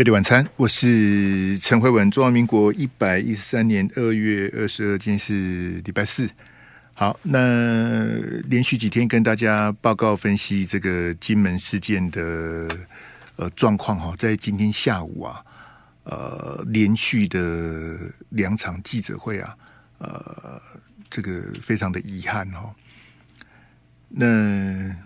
[0.00, 2.10] 飞碟晚餐，我是陈慧文。
[2.10, 6.26] 中华民国一百一十三年二月二十二，今天是礼拜四。
[6.94, 8.06] 好，那
[8.48, 12.66] 连续几天跟大家报告分析这个金门事件的
[13.36, 15.44] 呃状况哈，在今天下午啊，
[16.04, 17.98] 呃，连续的
[18.30, 19.54] 两场记者会啊，
[19.98, 20.62] 呃，
[21.10, 22.74] 这个非常的遗憾哈。
[24.08, 24.96] 那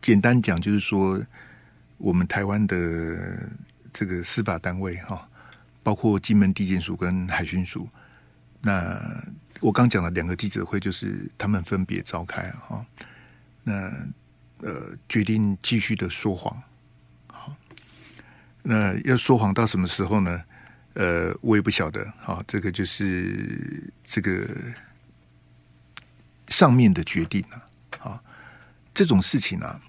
[0.00, 1.20] 简单讲就是说。
[2.04, 2.76] 我们台湾的
[3.90, 5.26] 这个司法单位哈，
[5.82, 7.88] 包括金门地检署跟海巡署，
[8.60, 9.00] 那
[9.60, 12.84] 我刚讲了两个记者会，就是他们分别召开哈，
[13.62, 13.90] 那
[14.58, 16.62] 呃决定继续的说谎，
[17.28, 17.56] 好，
[18.62, 20.44] 那要说谎到什么时候呢？
[20.92, 24.46] 呃，我也不晓得，好，这个就是这个
[26.48, 27.68] 上面的决定了，
[28.00, 28.22] 啊，
[28.92, 29.80] 这种事情啊。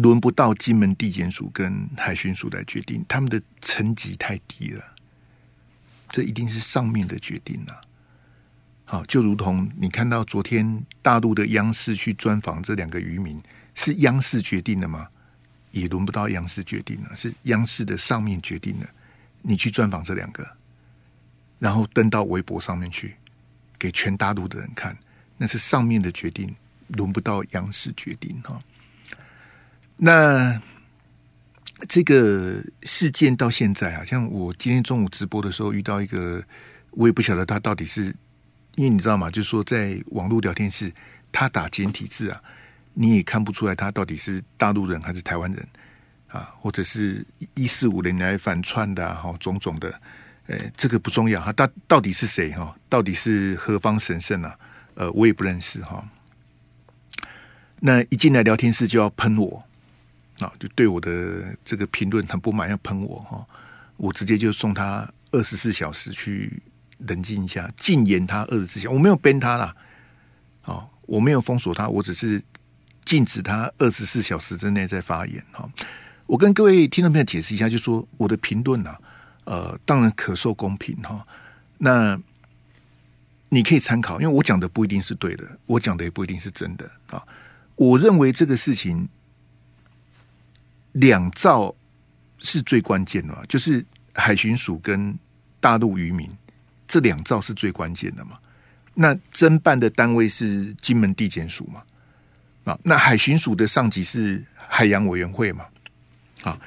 [0.00, 4.84] 轮不到金门地检署跟海巡署来决定，他们的层级太低了，
[6.08, 7.80] 这一定是上面的决定了。
[8.84, 13.42] 好，就如同你看到昨天大陆的央视去专访这两个渔民，
[13.74, 15.08] 是央视决定的吗？
[15.70, 18.88] 也轮不到央视决定了，是央视的上面决定的。
[19.42, 20.48] 你去专访这两个，
[21.58, 23.14] 然后登到微博上面去，
[23.78, 24.96] 给全大陆的人看，
[25.36, 26.54] 那是上面的决定，
[26.88, 28.58] 轮不到央视决定哈。
[30.00, 30.60] 那
[31.88, 36.42] 这个事件到现在啊，像我今天中午直播的时候遇到一个，
[36.92, 38.14] 我也不晓得他到底是，
[38.76, 39.28] 因为你知道吗？
[39.28, 40.92] 就是说在网络聊天室，
[41.32, 42.40] 他打简体字啊，
[42.94, 45.68] 你也看不出来他到底是大陆人还是台湾人
[46.28, 47.24] 啊，或者是
[47.54, 50.00] 一四五零来反串的哈，种种的，
[50.46, 52.74] 呃，这个不重要哈，到到底是谁哈？
[52.88, 54.56] 到底是何方神圣啊？
[54.94, 56.04] 呃，我也不认识哈。
[57.80, 59.64] 那一进来聊天室就要喷我。
[60.40, 63.44] 啊，就对我的这个评论很不满，要喷我哈，
[63.96, 66.62] 我直接就送他二十四小时去
[66.98, 69.74] 冷静一下，禁言他二十四小时，我没有 ban 他啦，
[70.64, 72.40] 哦，我没有封锁他，我只是
[73.04, 75.68] 禁止他二十四小时之内再发言哈。
[76.26, 78.96] 我跟各位听众朋友解释一下，就说我的评论啊，
[79.42, 81.26] 呃，当然可受公平哈，
[81.78, 82.16] 那
[83.48, 87.24] 你可以参考，因为我讲的不一定是对的，我讲的也不一定是真的啊。
[87.74, 89.08] 我认为这个事情。
[90.92, 91.74] 两造
[92.38, 93.84] 是最关键的，就是
[94.14, 95.16] 海巡署跟
[95.60, 96.30] 大陆渔民
[96.86, 98.38] 这两造是最关键的嘛。
[98.94, 101.82] 那侦办的单位是金门地检署嘛？
[102.64, 105.64] 啊，那海巡署的上级是海洋委员会嘛？
[106.42, 106.58] 啊，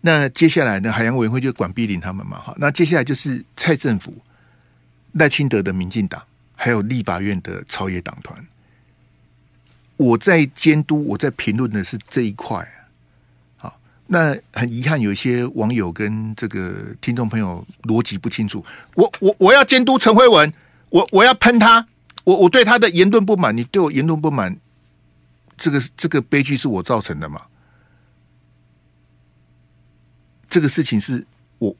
[0.00, 2.40] 那接下来呢，海洋委员会就管碧林他们嘛。
[2.40, 4.16] 好，那接下来就是蔡政府、
[5.12, 6.22] 赖清德的民进党，
[6.54, 8.42] 还有立法院的朝野党团。
[9.96, 12.66] 我在监督、我在评论的是这一块。
[14.06, 18.64] 那很遗憾，有一些网友跟这个听众朋友逻辑不清楚。
[18.94, 20.52] 我我我要监督陈慧文，
[20.90, 21.86] 我我要喷他，
[22.24, 24.56] 我我对他的言论不满，你对我言论不满，
[25.56, 27.42] 这个这个悲剧是我造成的嘛？
[30.48, 31.26] 这个事情是
[31.58, 31.76] 我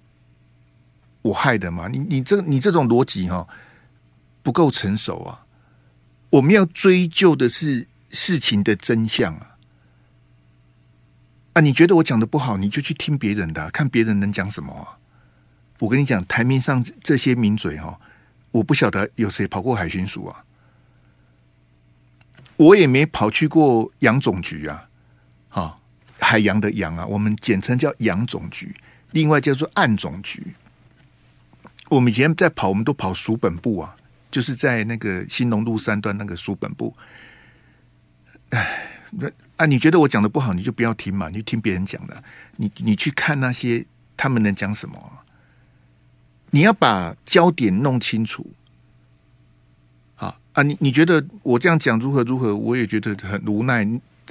[1.22, 1.86] 我害的嘛？
[1.88, 3.46] 你你这你这种逻辑哈
[4.42, 5.46] 不够成熟啊！
[6.30, 9.55] 我们要追究的是事情的真相啊！
[11.56, 14.98] 啊，你觉得我讲的不好，你就去听别人的，看别人能讲什么啊。
[15.78, 17.98] 我跟你讲，台面上这些名嘴哈，
[18.50, 20.44] 我不晓得有谁跑过海巡署啊，
[22.58, 24.86] 我也没跑去过洋总局啊，
[25.48, 25.78] 哈，
[26.20, 28.76] 海洋的洋啊，我们简称叫洋总局，
[29.12, 30.54] 另外叫做岸总局。
[31.88, 33.96] 我们以前在跑，我们都跑署本部啊，
[34.30, 36.94] 就是在那个兴隆路三段那个署本部。
[38.50, 38.92] 哎。
[39.18, 42.22] 那啊，你觉得我讲的不好，你就不要听嘛，你就听别人讲的。
[42.56, 43.84] 你你去看那些
[44.16, 44.98] 他们能讲什么？
[46.50, 48.50] 你要把焦点弄清楚。
[50.16, 52.54] 啊啊，你你觉得我这样讲如何如何？
[52.54, 53.86] 我也觉得很无奈。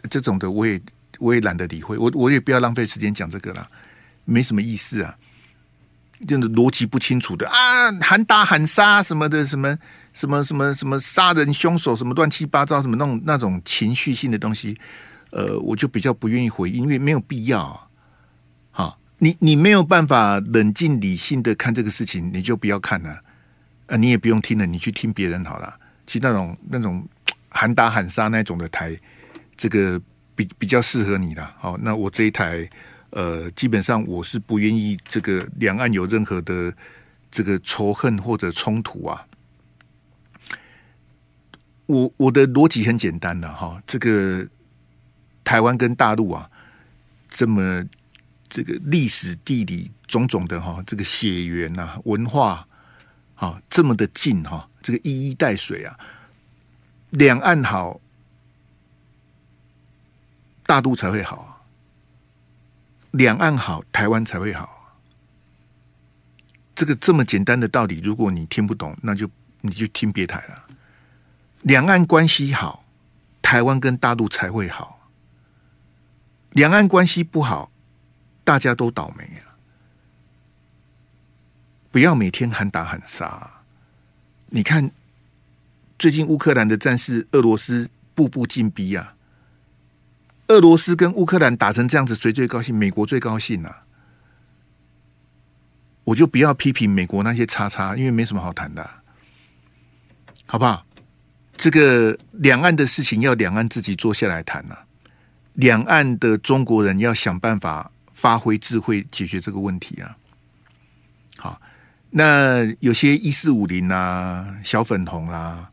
[0.10, 0.80] 这种的我也
[1.19, 3.68] 我也懒得理会，我我也不要浪费时间讲这个了，
[4.25, 5.16] 没什么意思啊。
[6.28, 9.78] 就是逻辑不清楚的啊，喊打喊杀什么的，什么
[10.13, 14.78] 什么什么什么杀人凶手，什么乱七八糟，什么那种那种情绪性的东西，
[15.35, 17.87] 呃，我就比较不愿意回，因为没有必要啊。
[18.71, 23.21] 好，你你没有办法冷静理性的看这个事情，你就不要看了
[23.87, 25.75] 啊，你也不用听了，你去听别人好了。
[26.07, 27.05] 其实那种那种
[27.49, 28.97] 喊打喊杀那种的台，
[29.57, 30.01] 这个
[30.35, 31.45] 比比较适合你的。
[31.57, 32.67] 好，那我这一台。
[33.11, 36.73] 呃，基本上我是不愿意这个两岸有任何的
[37.31, 39.25] 这个仇恨或者冲突啊。
[41.85, 44.45] 我我的逻辑很简单的哈，这个
[45.45, 46.50] 台湾跟大陆啊
[47.30, 47.86] 这么
[48.50, 52.68] 这个历史、地理种种的哈，这个血缘呐、啊、文化，
[53.36, 55.97] 啊，这么的近哈，这个一衣带水啊，
[57.09, 58.00] 两岸好，
[60.65, 61.63] 大陆才会好；
[63.12, 64.95] 两岸好，台湾才会好。
[66.75, 69.30] 这个这么简单的道理，如果你听不懂，那就
[69.62, 70.65] 你就听别台了。
[71.62, 72.86] 两岸关系好，
[73.42, 74.94] 台湾跟大陆才会好。
[76.56, 77.69] 两岸关系不好，
[78.46, 79.60] 大家都倒霉啊！
[81.92, 83.52] 不要每天喊打喊杀。
[84.48, 84.90] 你看，
[86.00, 89.16] 最近乌克兰的战事，俄罗斯步步进逼啊！
[90.48, 92.74] 俄罗斯跟乌克兰打成这样子，谁最高兴？
[92.74, 93.84] 美国最高兴啊！
[96.06, 98.90] 我就不要批评美国那些叉叉，因为没什么好谈的，
[100.46, 100.86] 好不好？
[101.57, 104.78] 这个两岸的事情要两岸自己坐下来谈呐、
[105.56, 110.18] 两岸的中国人要想办法发挥智慧解决这个问题啊！
[111.38, 111.62] 好，
[112.10, 115.69] 那有些一四五零啊、小粉红啊、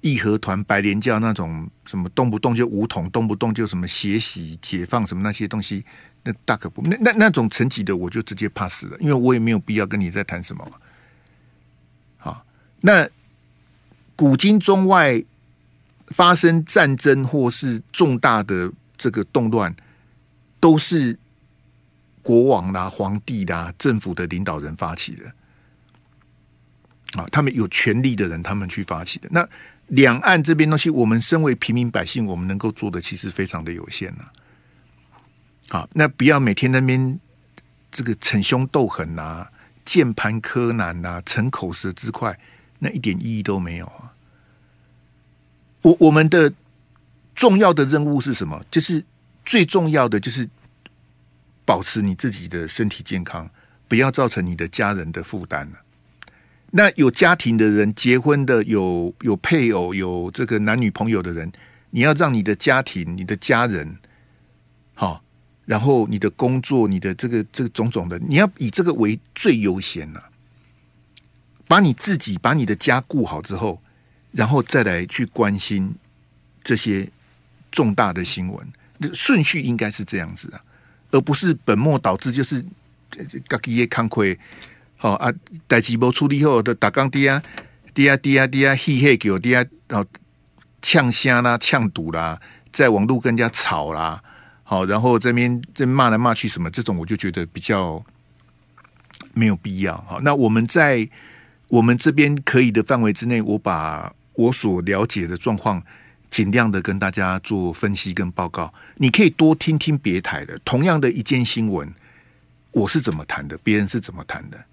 [0.00, 5.84] 义和团、白莲教那种什么动不动就武统、动不动就什么血洗、解放什么那些东西，
[6.24, 10.68] 那大可不那那那种层级的，我就直接 pass 了，因为我也没有必要跟你再谈什么。
[12.16, 12.44] 好，
[12.80, 13.08] 那
[14.16, 15.22] 古今中外
[16.08, 18.72] 发生战争或是重大的。
[19.00, 19.74] 这个动乱
[20.60, 21.18] 都是
[22.22, 25.24] 国王啦、皇帝啦、政府的领导人发起的
[27.18, 29.28] 啊，他们有权力的人，他们去发起的。
[29.32, 29.48] 那
[29.86, 34.24] 两岸这边东西，我们身为平民百姓，我们能够做的其实非常的有限呢。
[35.70, 37.18] 好，那不要每天那边
[37.90, 39.50] 这个逞凶斗狠啊、
[39.86, 42.38] 键盘柯南啊、逞口舌之快，
[42.80, 44.12] 那一点意义都没有啊。
[45.80, 46.52] 我我们的。
[47.40, 48.62] 重要的任务是什么？
[48.70, 49.02] 就是
[49.46, 50.46] 最重要的就是
[51.64, 53.48] 保持你自己的身体健康，
[53.88, 55.66] 不要造成你的家人的负担。
[56.70, 61.50] 那有家庭的人，结婚的有有配偶、有这个男女朋友的人，
[61.88, 63.96] 你要让你的家庭、你的家人
[64.92, 65.24] 好，
[65.64, 70.20] 然后你的工作、你的这个这个种种的，你要以这个为最优先呐。
[71.66, 73.80] 把你自己、把你的家顾好之后，
[74.30, 75.94] 然后再来去关心
[76.62, 77.10] 这些。
[77.70, 78.66] 重大的新闻，
[79.14, 80.60] 顺序应该是这样子啊，
[81.10, 82.64] 而不是本末倒置，就是
[83.10, 84.38] 自己也看亏。
[84.96, 85.32] 好啊，
[85.66, 87.42] 代志没处理后的打钢滴啊，
[87.94, 90.06] 滴啊滴啊滴啊，嘿嘿给我滴啊，然后
[90.82, 92.38] 呛虾啦、呛堵啦，
[92.70, 94.22] 在网络跟人家吵啦，
[94.62, 98.04] 好，然后这边这骂来骂去什么，这种我就觉得比较
[99.32, 99.96] 没有必要。
[100.06, 101.08] 好，那我们在
[101.68, 105.82] 我们这边可以的范围之内，我把我所了解的状况。
[106.30, 110.58] 尽量的跟大家做分析跟报告，你可以多听听别台的。
[110.64, 111.92] 同样的一件新闻，
[112.70, 114.64] 我是怎么谈的，别人是怎么谈的，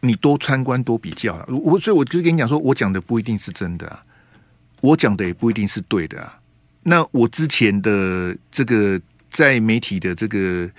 [0.00, 1.46] 你多参观多比较。
[1.48, 4.02] 我所以我就跟你讲说，我讲的不一定是真的啊，
[4.80, 6.40] 我讲的也不一定是对的啊。
[6.84, 8.98] 那我之前的这个
[9.30, 10.70] 在媒体的这个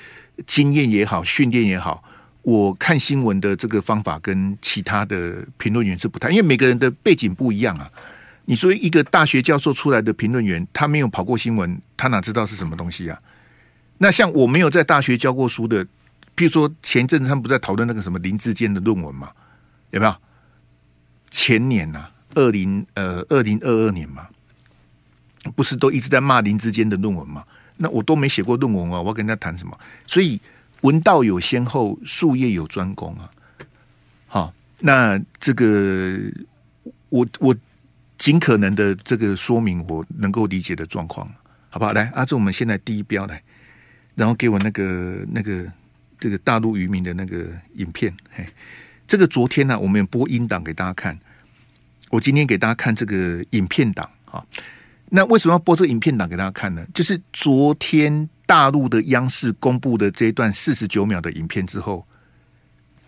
[0.48, 2.04] 经验也好，训练也好，
[2.42, 7.88] 我看新闻的这个方法跟其他的评论员是不太，因为每个人的背景不一样啊。
[8.49, 13.21] 你说一个大学教授出来的评论员，他没有跑过新闻，他哪知道是什么东西啊？
[13.99, 15.85] 那像我没有在大学教过书的，
[16.35, 19.29] 譬如说前阵子他们不在讨论那个什么林志坚的论文嘛？
[19.91, 20.15] 有没有？
[21.29, 24.27] 前年呐、啊，二零呃二零二二年嘛，
[25.56, 27.45] 不是都一直在骂林志坚的论文嘛？
[27.77, 29.77] 那我都没写过论文啊，我要跟他谈什么？
[30.07, 30.41] 所以
[30.81, 33.29] 文道有先后，术业有专攻啊。
[34.25, 36.18] 好，那这个
[37.09, 37.56] 我我。
[38.19, 41.26] 尽可能的这个说明我能够理解的状况，
[41.69, 41.94] 好不好？
[41.94, 43.42] 来，阿志，我们现在第一标来，
[44.14, 45.66] 然后给我那个那个
[46.19, 48.14] 这个大陆渔民的那个影片。
[48.30, 48.45] 嘿，
[49.07, 51.18] 这个昨天呢、我们播音档给大家看。
[52.09, 54.45] 我今天给大家看这个影片档啊。
[55.09, 56.85] 那为什么要播这个影片档给大家看呢？
[56.94, 62.06] 就是昨天大陆的央视公布的这一段四十九秒的影片之后，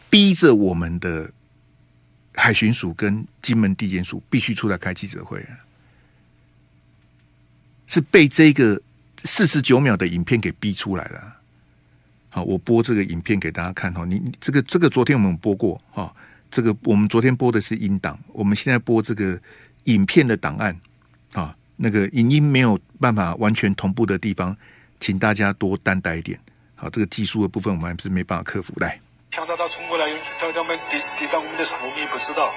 [0.09, 1.29] 逼着我们的。
[2.33, 5.57] 海巡署跟金门地检署必须出来开记者会，啊
[7.87, 8.81] 是被这个
[9.25, 11.35] 四十九秒的影片给逼出来了。
[12.29, 14.05] 好，我播这个影片给大家看哈。
[14.05, 16.15] 你这个这个昨天我们播过哈，
[16.49, 19.37] 这个我们昨天播的是音档，我们现在播这个
[19.83, 20.79] 影片的档案
[21.33, 21.53] 啊。
[21.75, 24.55] 那个影音没有办法完全同步的地方，
[25.01, 26.39] 请大家多担待一点。
[26.75, 28.73] 好，这个技术的部分我们还是没办法克服。
[28.77, 28.97] 来。
[29.31, 30.05] 强盗他冲过来，
[30.41, 32.51] 他他们抵抵挡我们的时候，我们也不知道。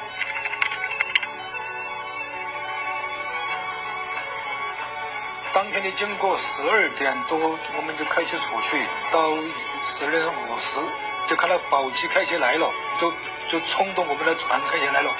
[5.53, 9.31] 当天的经过十二点多，我们就开车出去，到
[9.85, 10.81] 十二点五十，
[11.29, 13.13] 就看到宝鸡开起来了，就
[13.47, 15.15] 就冲动我们的船开起来了。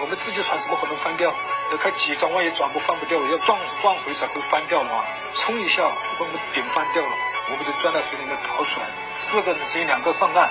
[0.00, 1.34] 我们自己船怎么可能翻掉？
[1.72, 5.02] 要开几转弯也转不翻不掉，要撞撞回才会翻掉嘛。
[5.34, 7.10] 冲一下把我们顶翻掉了，
[7.50, 8.86] 我们就钻到水里面逃出来。
[9.18, 10.48] 四个人只有两个上岸，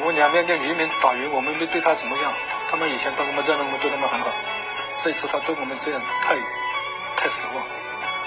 [0.00, 2.32] 我两边的渔民打鱼，我们没对他怎么样。
[2.70, 4.32] 他们以前对我们这样，我们对他们很好。
[5.02, 6.34] 这次他对我们这样太
[7.16, 7.56] 太失望。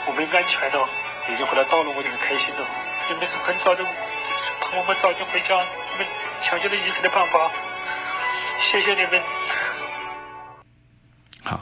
[0.07, 0.87] 我们安全了，
[1.31, 2.61] 已经回来到了，我就很开心的。
[3.09, 5.55] 你们是很早就盼我们早就回家，
[5.93, 6.07] 你们
[6.41, 7.49] 想尽了一切的办法。
[8.59, 9.21] 谢谢你们。
[11.43, 11.61] 好，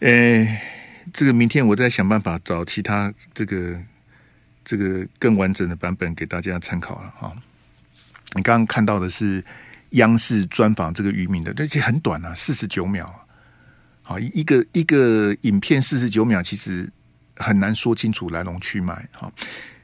[0.00, 0.60] 诶，
[1.12, 3.78] 这个明天我再想办法找其他这个
[4.64, 7.32] 这个更完整的版本给大家参考了哈。
[8.34, 9.44] 你刚刚看到的是
[9.90, 13.12] 央视专访这个渔民的，而且很短啊，四十九秒。
[14.02, 16.90] 好，一个一个影片四十九秒，其实
[17.36, 19.08] 很难说清楚来龙去脉。
[19.12, 19.32] 哈，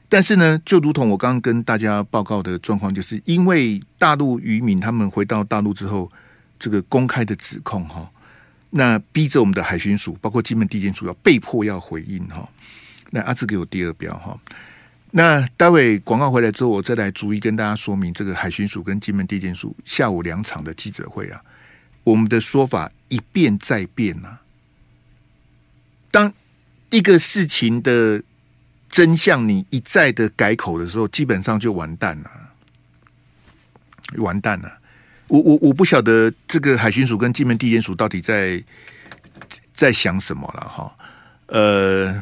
[0.09, 6.11] 但是呢，就如同我刚刚跟大家报告的状况，就是因为大陆渔民他们回到大陆之后，
[6.59, 8.07] 这个公开的指控哈，
[8.69, 12.47] 那逼着我们的海巡署，包括金门地检署要被迫要回应哈。
[13.09, 14.37] 那阿志给我第二标哈，
[15.11, 21.41] 那待会广告回来之后，我再来逐一跟大家说明这个海巡署跟金门地检署下午两场的记者会啊。
[22.03, 24.41] 我们的说法一变再变呐、啊。
[26.09, 26.33] 当
[26.89, 28.23] 一个事情的
[28.89, 32.31] 真相你一再的改口的时候，基本上就完蛋了，
[34.17, 34.79] 完蛋了。
[35.27, 38.61] 我我我不晓得这个海巡署跟金门地检署到底在
[39.73, 40.93] 在想什么了哈。
[41.47, 42.21] 呃，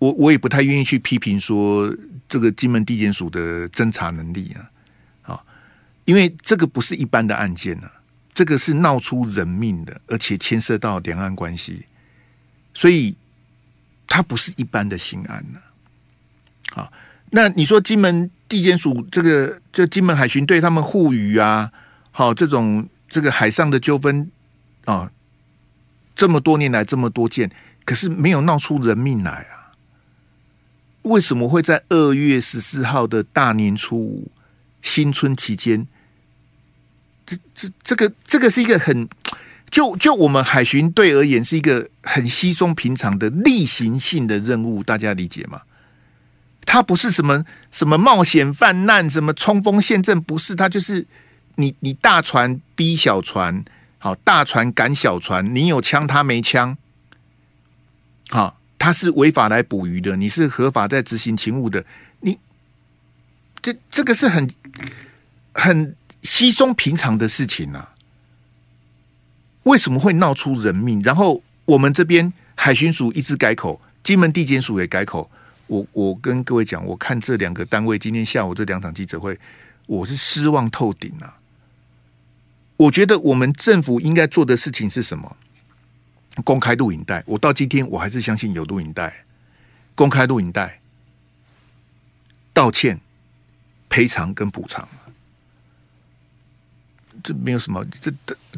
[0.00, 1.94] 我我也不太愿意去批评说
[2.28, 5.44] 这个金门地检署的侦查能力啊，啊，
[6.04, 7.92] 因为这个不是一般的案件呢、啊。
[8.32, 11.84] 这个是闹出人命的，而且牵涉到两岸关系，
[12.72, 13.14] 所以
[14.06, 15.58] 它不是一般的刑案呢。
[16.70, 16.90] 好，
[17.30, 21.70] 那你说金门地检署这个，这金门海巡队他们护渔啊，
[22.12, 24.30] 好，这种这个海上的纠纷
[24.86, 25.10] 啊，
[26.14, 27.50] 这么多年来这么多件，
[27.84, 29.59] 可是没有闹出人命来啊？
[31.02, 34.30] 为什么会在二月十四号的大年初五
[34.82, 35.86] 新春期间？
[37.26, 39.08] 这这这个这个是一个很
[39.70, 45.62] 就就我们海巡队而言是一个很稀松平常的例行性的任务，大家理解吗？
[46.66, 51.06] 它不是什么什么冒险犯难，什么冲锋陷阵，不是，它就是
[51.54, 53.64] 你你大船逼小船，
[53.98, 56.76] 好，大船赶小船，你有枪他没枪，
[58.28, 61.84] 好，他是违法来捕鱼的，你是合法在执行勤务的，
[62.18, 62.36] 你
[63.62, 64.50] 这这个是很
[65.52, 65.94] 很。
[66.22, 67.94] 稀松平常的事情啊，
[69.62, 71.02] 为什么会闹出人命？
[71.02, 75.30] 然后我们这边海巡署一直改口，金门地检署也改口。
[75.66, 79.40] 我我跟各位讲，我看这两个单位今天下午这两场记者会，
[79.86, 81.38] 我是失望透顶啊！
[82.76, 85.34] 我觉得我们政府应该做的事情是什么？
[86.44, 87.22] 公开录影带。
[87.26, 89.24] 我到今天我还是相信有录影带，
[89.94, 90.80] 公开录影带，
[92.52, 93.00] 道歉、
[93.88, 94.88] 赔偿跟补偿。
[97.22, 98.10] 这没有什么，这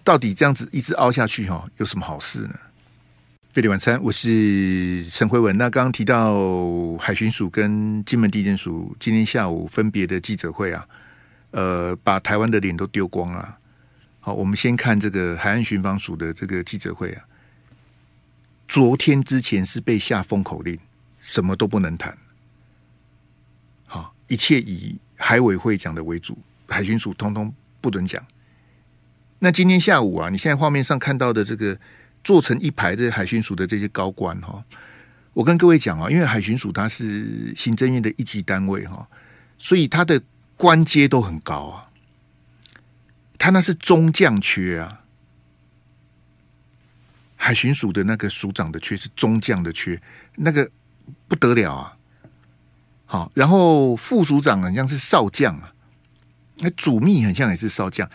[0.05, 2.55] 到底这样子一直凹下去哈，有什么好事呢？
[3.53, 5.59] 费力晚餐，我是陈辉文。
[5.59, 10.87] 那刚刚提到海巡署跟金门地检署今天下午分别的记者会啊，
[11.51, 13.59] 呃，把台湾的脸都丢光了。
[14.21, 17.25] 好，我们先看这个海岸巡防署的这个记者会啊。
[18.67, 20.79] 昨天之前是被下封口令，
[21.21, 22.17] 什么都不能谈。
[23.87, 28.25] 好，一切以海委会讲的为主，海巡署通通不准讲。
[29.39, 31.79] 那今天下午啊，你现在画面上看到的这个
[32.25, 34.65] 坐成一排的海巡署的这些高官哈，
[35.33, 39.07] 我跟各位讲啊，因为海巡署它是行政院的一级单位哈，
[39.59, 40.23] 所以它的
[40.57, 41.91] 官阶都很高啊，
[43.37, 45.02] 它那是中将缺啊，
[47.45, 50.01] 海巡署的那个署长的缺是中将的缺，
[50.37, 50.71] 那个
[51.27, 51.97] 不得了啊，
[53.05, 55.75] 好，然后副署长很像是少将啊，
[56.59, 58.09] 那主秘很像也是少将。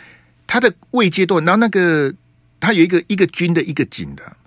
[0.47, 2.15] 他的位阶段，然后那个
[2.57, 4.37] 他有一个一个军的一个警的。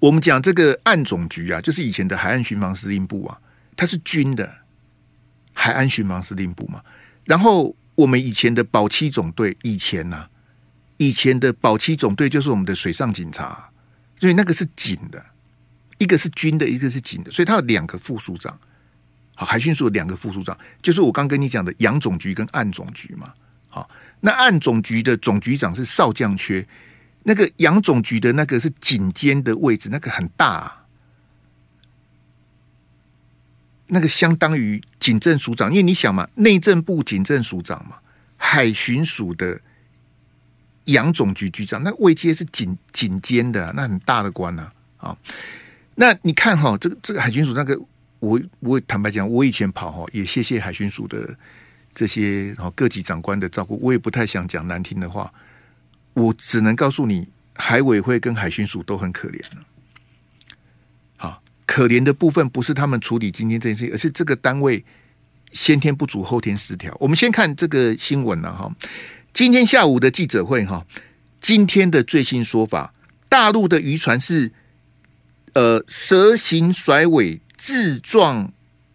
[0.00, 3.38] 我们讲这个岸总局啊，就是以前的海岸巡防司令部啊，
[3.76, 4.52] 它是军的
[5.54, 6.82] 海岸巡防司令部嘛。
[7.24, 10.28] 然后我们以前的保七总队，以前呢、啊，
[11.02, 13.70] 以前的保七总队就是我们的水上警察，
[14.20, 15.24] 所以那个是警的，
[15.98, 18.56] 一个是军的，一个是警的，所以他有两个副署长。
[19.34, 23.32] 好，海巡署有两个副署长，就是我刚跟你讲的洋总局跟岸总局嘛。
[23.68, 23.90] 好。
[24.20, 26.64] 那岸总局的总局长是少将缺，
[27.24, 30.86] 那个洋总局的那个是警监的位置，那个很大啊。
[33.88, 37.96] 那个相当于警政署长，因为你想嘛，内政部警政署长嘛，
[38.36, 39.60] 海巡署的
[40.84, 45.16] 杨总局局长，那位阶是紧紧监的、那很大的官呐啊。
[45.94, 47.78] 那你看哈，这个这个海巡署那个，
[48.20, 51.36] 我我坦白讲，我以前跑哈，也谢谢海巡署的
[51.94, 55.32] 这些各级长官的照顾，我也不太想讲难听的话，
[56.14, 59.66] 我只能告诉你，海委会跟海巡署都很可怜了。
[61.64, 64.84] 可怜的部分不是他们处理今天这件事情，而是这个单位
[65.52, 66.94] 先天不足，后天失调。
[67.00, 68.70] 我们先看这个新闻了哈，
[69.32, 70.86] 今天下午的记者会哈，
[71.40, 72.92] 今天的最新说法，
[73.28, 74.52] 大陆的渔船是
[75.54, 78.52] 呃蛇形甩尾自撞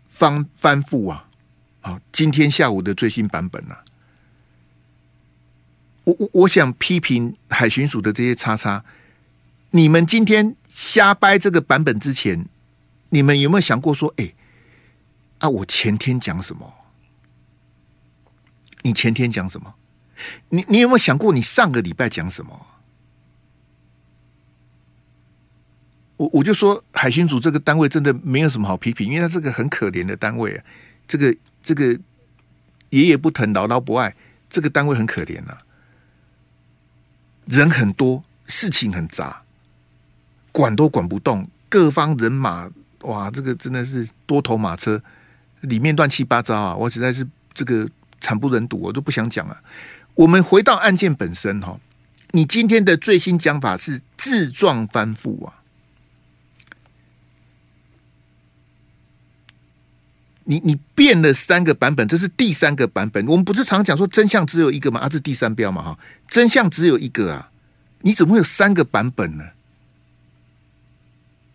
[0.08, 1.27] 翻翻覆啊，
[1.82, 3.84] 好，今天下午的最新版本啊，
[6.03, 8.86] 我我我想批评海巡署的这些叉叉，
[9.72, 12.48] 你们今天瞎掰这个版本之前。
[13.10, 14.34] 你们有没有想过说，哎、
[15.38, 16.74] 啊，我前天讲什么？
[18.82, 19.74] 你前天讲什么？
[20.50, 22.67] 你你有没有想过，你上个礼拜讲什么？
[26.17, 30.63] 我我就说，海巡署这个单位真的没有什么好批评，因为它是个很可怜的单位啊。
[31.07, 31.97] 这个这个
[32.89, 34.15] 爷爷不疼，姥姥不爱，
[34.50, 35.59] 这个单位很可怜啊。
[37.45, 39.43] 人很多，事情很杂，
[40.51, 42.69] 管都管不动，各方人马。
[43.01, 45.01] 哇，这个真的是多头马车，
[45.62, 46.75] 里面乱七八糟啊！
[46.75, 47.88] 我实在是这个
[48.19, 49.62] 惨不忍睹，我都不想讲了。
[50.17, 51.79] 我们回到案件本身哈，
[52.31, 55.62] 你今天的最新讲法是自撞翻覆啊！
[60.43, 63.27] 你你变了三个版本，这是第三个版本。
[63.27, 65.01] 我们不是常讲说真相只有一个吗？
[65.01, 67.51] 啊，这第三标嘛哈，真相只有一个啊，
[68.01, 69.43] 你怎么会有三个版本呢？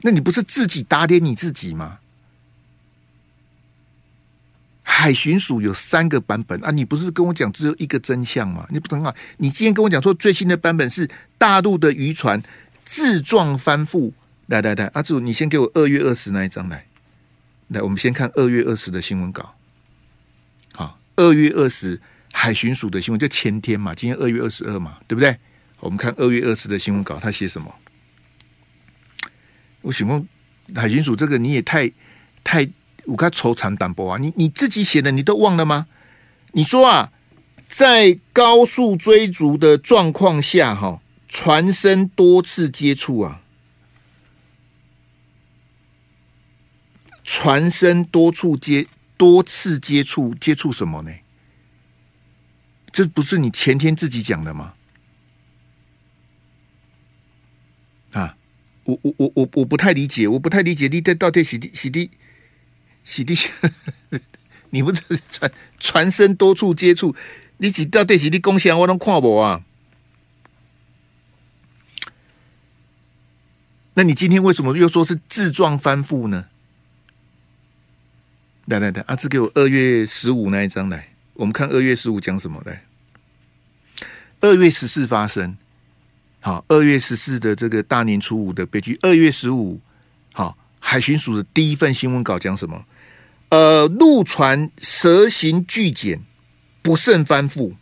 [0.02, 1.98] 那你不是自己打脸你自己吗？
[4.94, 8.66] 海巡署有三个版本啊，你不是跟我讲只有一个真相吗？
[8.68, 9.14] 你不能啊！
[9.38, 12.40] 你今天跟我讲说最新的版本是大陆的渔船
[12.85, 14.12] 自撞翻覆。
[14.46, 16.85] 来来来，阿祖，你先给我二月二十那一张来。
[17.68, 19.55] 来，我们先看二月二十的新闻稿。
[20.74, 21.98] 好，二月二十
[22.33, 25.35] 海巡署的新闻就前天嘛，今天二月二十二嘛，对不对？
[25.81, 27.74] 我们看二月二十的新闻稿，他写什么？
[29.81, 30.28] 我请问
[30.74, 31.90] 海巡署这个你也太
[32.44, 32.68] 太
[33.06, 34.18] 我看愁惨淡薄啊！
[34.18, 35.88] 你你自己写的你都忘了吗？
[36.52, 37.12] 你说啊，
[37.68, 43.42] 在高速追逐的状况下，哈，船身多次接触啊，
[47.24, 48.86] 船身多处接
[49.16, 51.12] 多次接触接触什么呢？
[52.92, 54.74] 这不是你前天自己讲的吗？
[58.12, 58.36] 啊？
[58.84, 61.88] 我我我我我不太理解，我不太理解你这到底洗地洗
[63.04, 63.36] 洗地，
[64.70, 67.14] 你不是船船身多处接触，
[67.58, 69.62] 你几到底洗地贡献我能看我啊？
[73.94, 76.46] 那你今天为什么又说是自撞翻覆呢？
[78.64, 82.84] 来来来，阿志给我二月十五那一张来，我们看二月十五讲什么来？
[84.40, 85.56] 二月十四发生。
[86.40, 88.98] 好，二月十四的这个大年初五的悲剧。
[89.02, 89.80] 二月十五，
[90.32, 92.84] 好，海巡署的第一份新闻稿讲什么？
[93.52, 96.18] 呃，陆船蛇形巨检
[96.80, 97.74] 不慎翻覆。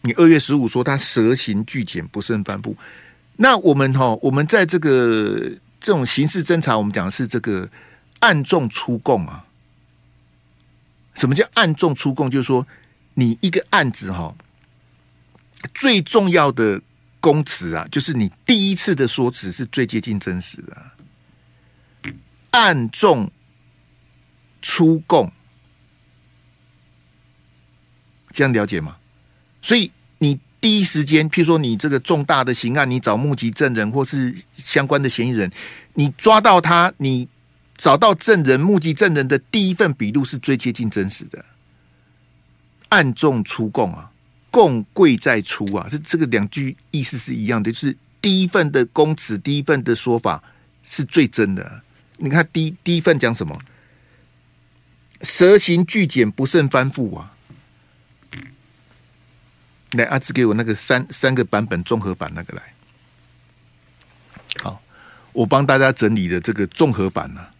[0.00, 2.74] 你二月十五说它蛇形巨检不慎翻覆，
[3.36, 5.38] 那我们哈，我们在这个
[5.80, 7.70] 这种刑事侦查，我们讲的是这个
[8.18, 9.46] 暗中出供啊。
[11.14, 12.28] 什么叫暗中出供？
[12.28, 12.66] 就是说，
[13.14, 14.34] 你一个案子哈。
[15.72, 16.82] 最重要的
[17.20, 20.76] 供词啊，就是你第一次的说辞是最接近真实的，
[22.52, 23.30] 暗中
[24.62, 25.30] 出供，
[28.30, 28.96] 这样了解吗？
[29.60, 35.50] 所以你第一时间，譬如说你这个重大的刑案，你找目击证人或是相关的嫌疑人，
[35.94, 37.28] 你抓到他，你
[37.76, 41.44] 找到证人、目击证人的第一份笔录是最接近真实的，
[42.90, 44.10] 暗中出供啊。
[44.50, 50.44] 供贵在出啊，这这个两句意思是一样的，就是第一份的供词，第一份的说法
[50.84, 51.80] 是最真的。
[52.22, 53.60] 你看第一第一份讲什么？
[55.22, 57.34] 蛇形巨检不慎翻覆啊！
[59.92, 62.62] 来，阿志给我那个三三个版本综合版那个来。
[64.62, 64.80] 好，
[65.32, 67.50] 我帮大家整理的这个综合版呢、啊。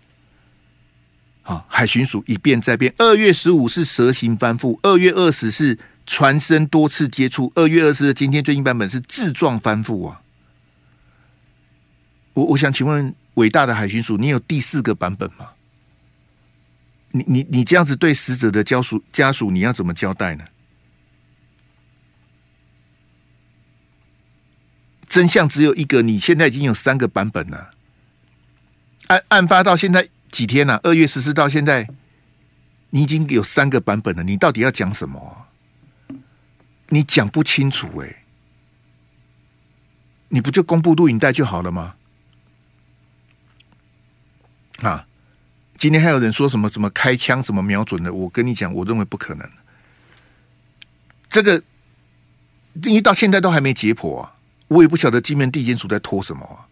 [1.42, 2.94] 好，海巡署一变再变。
[2.98, 5.78] 二月十五是蛇形翻覆，二月二十是。
[6.04, 7.52] 船身多次接触。
[7.54, 10.20] 二月二十的今天最新版本是自撞翻覆啊！
[12.34, 15.50] 我我想请问伟大的海巡署，你有第四个版本吗？
[17.12, 20.44] 你你你这样子对死者的家属家属，你要怎么交代呢？
[25.08, 27.70] 真相只有一个，你现在已经有三个版本了。
[29.08, 30.80] 案案发到现在几天了？
[30.82, 31.86] 二月十四到现在，
[32.88, 34.22] 你已经有三个版本了。
[34.22, 35.48] 你到底要讲什么？
[36.88, 38.24] 你讲不清楚哎。
[40.28, 41.94] 你不就公布录影带就好了吗？
[44.86, 45.06] 啊！
[45.78, 49.48] 今天还有人说什么什么开枪什么瞄准的，我跟你讲，我认为不可能。
[51.28, 51.62] 这个
[52.84, 54.34] 因为到现在都还没解剖啊，
[54.68, 56.68] 我也不晓得金门地检署在拖什么啊。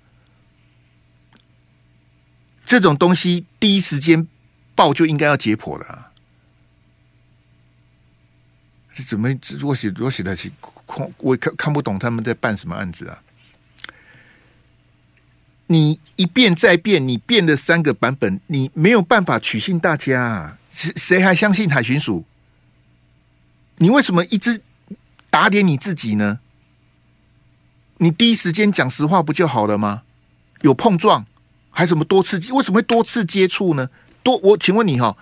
[2.64, 4.28] 这种东西第一时间
[4.74, 6.12] 报就应该要解剖了啊！
[9.06, 9.28] 怎么
[9.62, 13.22] 我写我写的起空，我看看不懂他们在办什么案子啊？
[15.72, 20.58] 你一变再变，你变了三个版本，你没有办法取信大家！
[20.68, 22.24] 谁谁还相信海巡署？
[23.76, 24.60] 你为什么一直
[25.30, 26.40] 打点你自己呢？
[27.98, 30.02] 你第一时间讲实话不就好了吗？
[30.62, 31.24] 有碰撞，
[31.70, 32.38] 还什么多次？
[32.52, 33.88] 为什么会多次接触呢？
[34.24, 35.16] 多我请问你哈，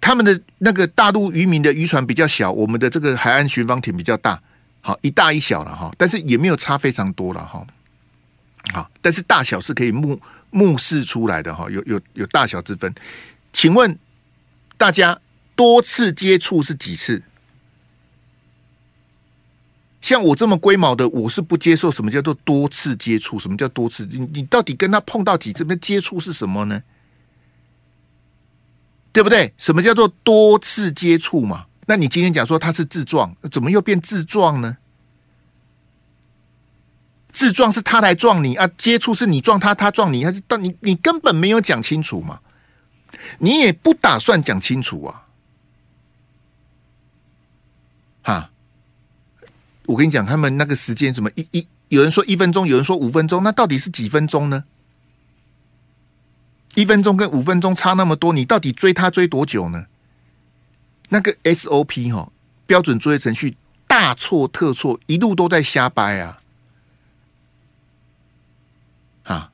[0.00, 4.40] 他们的那个大陆渔民的渔船比较小，我们的这个海岸巡防艇比较大，
[4.80, 7.66] 好一大一小了哈，但是也没有差非常多了哈。
[8.72, 10.20] 好，但是大小是可以目
[10.50, 12.94] 目视出来的哈，有有有大小之分。
[13.52, 13.98] 请问
[14.76, 15.18] 大家
[15.54, 17.22] 多次接触是几次？
[20.00, 23.38] 像我这么龟毛的，我是不接受什么叫做多次接触。
[23.38, 24.04] 什么叫多次？
[24.06, 25.64] 你你到底跟他碰到几次？
[25.68, 26.82] 那接触是什么呢？
[29.12, 29.52] 对不对？
[29.58, 31.66] 什么叫做多次接触嘛？
[31.86, 34.76] 那你今天讲说他是自撞，怎么又变自撞呢？
[37.42, 42.38] 自撞是他来撞你啊，接触是你撞他，他撞你，还是到你你根本没有讲清楚嘛？
[43.40, 45.26] 你也不打算讲清楚啊？
[48.22, 48.50] 哈，
[49.86, 54.62] 我跟你讲，他们那个时间什么一一，有人说一分钟，有人说五分钟，那到底是几分钟呢？
[56.76, 59.86] 一分钟跟五分钟差那么多，你到底追他追多久呢？
[61.08, 62.30] 那个 SOP 哈，
[62.66, 63.56] 标准作业程序
[63.88, 66.38] 大错特错，一路都在瞎掰啊！
[69.24, 69.50] 啊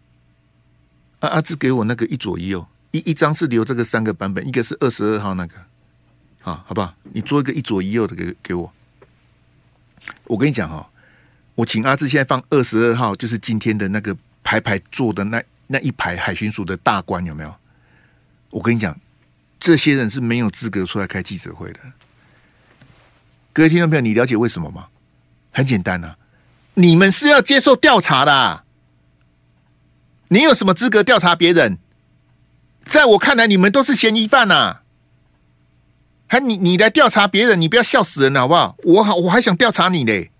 [1.20, 5.54] 啊，阿志给我那个一左一右，一一张是留这个三个版本，一个是二十二号那个，
[6.42, 6.94] 啊，好不好？
[7.12, 8.72] 你做一个一左一右的给给我。
[10.24, 10.88] 我跟你讲哈，
[11.54, 17.54] 我请阿志现在放二十二号，就是今天的那个排排坐的那那一排海巡署的大官有没有？
[18.50, 18.98] 我跟你讲，
[19.60, 21.80] 这些人是没有资格出来开记者会的。
[23.52, 24.86] 各位听众朋友，你了解为什么吗？
[25.50, 26.14] 很简单呐，
[26.74, 28.64] 你们是要接受调查的。
[30.28, 31.78] 你有什么资格调查别人？
[32.86, 34.80] 在我看来，你们都是嫌疑犯呐、
[36.26, 38.76] 还你你来调查别人，你不要笑死人好不好？
[38.84, 40.30] 我好我还想调查你嘞！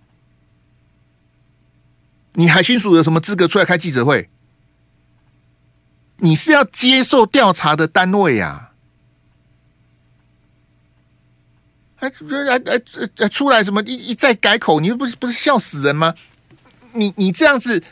[2.33, 4.29] 你海巡署有什么资格出来开记者会？
[6.17, 8.73] 你是要接受调查的单位呀、啊！
[11.95, 12.81] 还还还
[13.17, 14.79] 还出来什么一一再改口？
[14.79, 16.15] 你不是不是笑死人吗？
[16.93, 17.83] 你你这样子。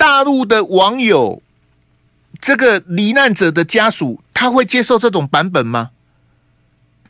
[0.00, 1.42] 大陆的网友，
[2.40, 5.90] 这个罹难者的家属，他会接受这种版本吗？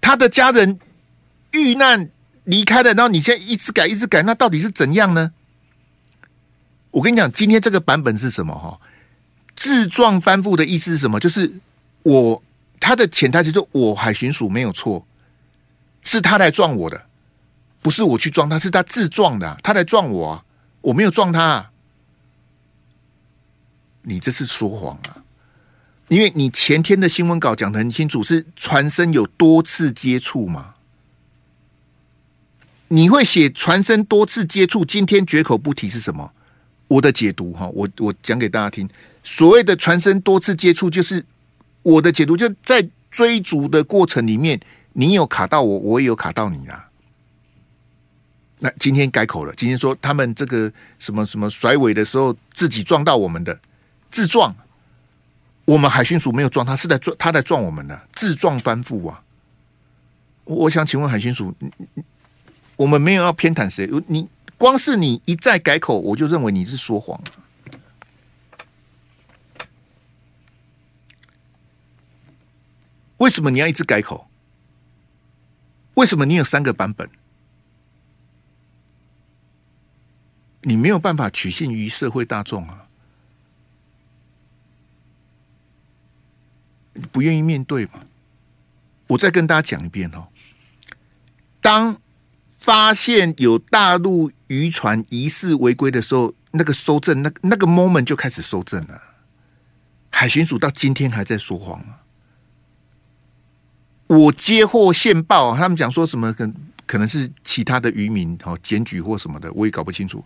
[0.01, 0.81] 他的家人
[1.53, 2.11] 遇难
[2.43, 5.31] 离开了，然后你现在一直改，一直改，那到底是怎样呢？
[6.91, 8.53] 我跟你讲，今天这个版本是什么？
[8.53, 8.81] 哈，
[9.55, 11.21] 自撞翻覆的意思是什么？
[11.21, 11.53] 就是
[12.03, 12.43] 我
[12.81, 15.07] 他的潜台词就我海巡署没有错，
[16.03, 17.01] 是他来撞我的，
[17.81, 20.45] 不是我去撞他，是他自撞的，他来撞我啊，
[20.81, 21.71] 我没有撞他啊。
[24.03, 25.23] 你这是说谎啊！
[26.09, 30.75] 因为你前天的新闻稿讲得很清楚，是船身有多次接触嘛？
[32.89, 36.33] 你会写船身多次接触，今天绝口不提是什么？
[36.89, 38.89] 我的解读哈，我我讲给大家听。
[39.23, 41.25] 所谓的船身多次接触，就是
[41.83, 44.59] 我的解读，就在追逐的过程里面，
[44.95, 46.89] 你有卡到我，我也有卡到你啦。
[48.59, 53.57] 那今天改口了，今天说他们这个什么什么甩尾的时候自己撞到我们的。
[54.11, 54.55] 自撞，
[55.65, 59.23] 我们海巡署没有撞他，是在撞他在撞我们的自撞翻覆啊！
[60.45, 61.55] 我想请问海巡署，
[62.77, 67.21] 我们没有要偏袒谁，你光是你一再改口，我就认为你是说谎。
[73.19, 74.29] 为什么你要一直改口？
[75.95, 77.09] 为什么你有三个版本？
[80.63, 82.89] 你没有办法取信于社会大众啊！
[87.11, 88.01] 不愿意面对嘛。
[89.07, 90.29] 我再跟大家讲一遍哦，
[91.61, 92.01] 当
[92.59, 99.01] 发现有大陆渔船疑似违规的时候，那个搜证，那那个 moment 就开始搜证了。
[100.11, 102.03] 海巡署到今天还在说谎啊！
[104.07, 106.53] 我接获线报，他们讲说什么可
[106.87, 110.25] 可能是其他的渔民哦检举或什么的，我也搞不清楚。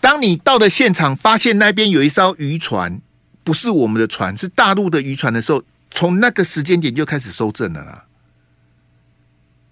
[0.00, 3.00] 当你到了现场，发现那边有一艘渔船，
[3.44, 8.04] 不是我们的船，是大陆的渔船的时候，从那个时间点就开始收证了啦。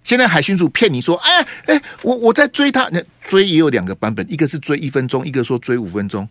[0.04, 6.26] 现在海巡署骗你说：“哎哎，我我在追他，那追也有两个版本，一个是追一分钟，一个说追五分钟，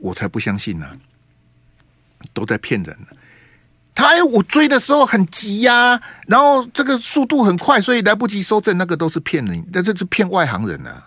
[0.00, 0.86] 我才不相信呢、
[2.32, 2.96] 都在骗人。
[3.94, 11.04] 他哎，我追的时候很急呀、然后这个速度很快，所以来不及收证，那个都是骗人，那这是骗外行人啊。”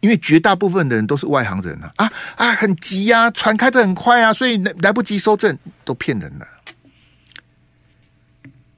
[0.00, 6.46] 因为绝大部分的人都是外行人啊啊啊，很急呀、船开得很快啊，所以来来不及收证，都骗人了。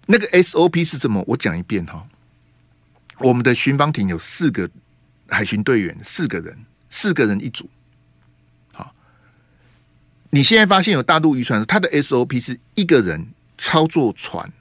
[0.07, 1.23] 那个 SOP 是什么？
[1.27, 2.07] 我讲一遍哈。
[3.19, 4.69] 我们的巡防艇有四个
[5.29, 6.57] 海巡队员，四个人，
[6.91, 7.69] 四个人一组。
[8.73, 8.95] 好，
[10.31, 13.27] 你现在发现有大陆渔船，它的 SOP 是一个人
[13.59, 14.53] 操作船。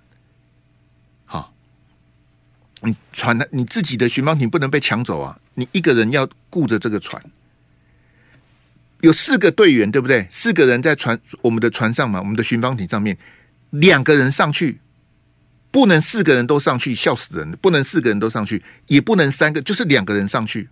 [1.25, 1.53] 好
[2.81, 5.39] 你船的你自己的巡防艇不能被抢走啊！
[5.53, 7.21] 你一个人要顾着这个船，
[9.01, 10.27] 有四个队员，对不对？
[10.29, 13.17] 四个人在船我们的船上嘛，我们的巡防艇上面，
[13.71, 14.79] 两个人上去，
[15.75, 17.51] 不能四个人都上去，笑死人！
[17.61, 20.69] 不能四个人都上去，也不能三个，就是两个人上去。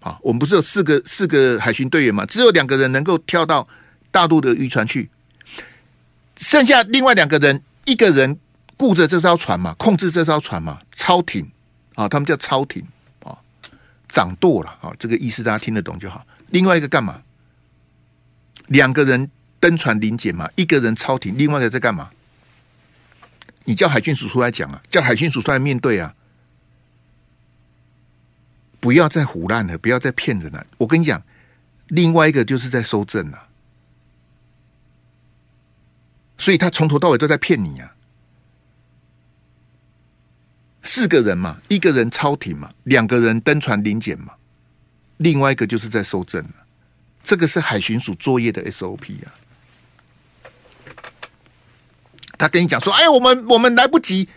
[0.00, 2.26] 好，我们不是有四个四个海巡队员嘛？
[2.26, 3.66] 只有两个人能够跳到
[4.10, 5.08] 大陆的渔船去，
[6.36, 8.38] 剩下另外两个人，一个人。
[8.76, 11.50] 顾着这艘船嘛，控制这艘船嘛，操艇
[11.94, 12.84] 啊，他们叫操艇
[13.20, 13.38] 啊，
[14.08, 16.26] 掌舵了啊，这个意思大家听得懂就好。
[16.50, 17.22] 另外一个干嘛？
[18.66, 22.10] 两个人登船临检嘛，一个人操艇，另外一个在干嘛？
[23.64, 26.14] 你叫海巡署出来讲啊，叫海巡署出来面对啊，
[28.80, 30.66] 不要再胡乱了，不要再骗人了。
[30.78, 31.22] 我跟你讲，
[31.88, 33.48] 另外一个就是在收证了，
[36.36, 37.94] 所以他从头到尾都在骗你啊。
[40.82, 44.34] 四个人嘛，一个人操艇嘛，两个人登船临检嘛，
[45.18, 46.54] 另外一个就是在收证了。
[47.22, 49.32] 这个是海巡署作业的 SOP 啊。
[52.42, 54.28] 他跟你讲说：“哎，我们我们来不及，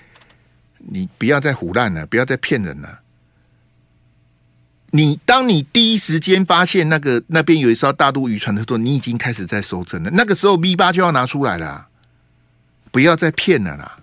[0.77, 2.99] 你不要再胡乱了，不要再骗人了。
[4.91, 10.11] 你当你第一时间发现那个那边有一艘大陆渔船的时候，你已经开始在收针了。
[10.11, 11.87] 那个时候 V 八就要拿出来了，
[12.91, 13.97] 不要再骗了啦。”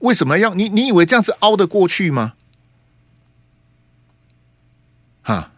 [0.00, 0.68] 为什么要你？
[0.68, 2.34] 你以为这样子凹得过去吗？
[5.22, 5.52] 哈，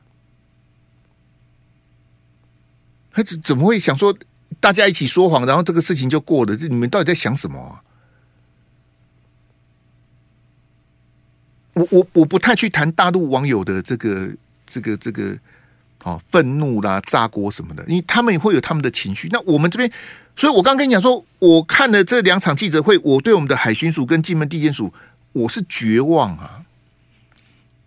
[3.10, 4.16] 他怎怎么会想说
[4.62, 6.56] 大家一起说谎，然后这个事情就过了？
[6.56, 7.82] 这你们到底在想什么啊？
[11.74, 14.30] 我我我不太去谈大陆网友的这个
[14.64, 15.36] 这个这个。
[16.04, 19.28] 哦，愤怒啦，炸锅什么的，因为他们也会有他们的情绪。
[19.30, 19.88] 那我们这边，
[20.34, 24.92] 所以我刚跟你讲说，我看了这两场记者会，我对我们的海巡署跟金门地检署，
[25.30, 26.64] 我是绝望啊！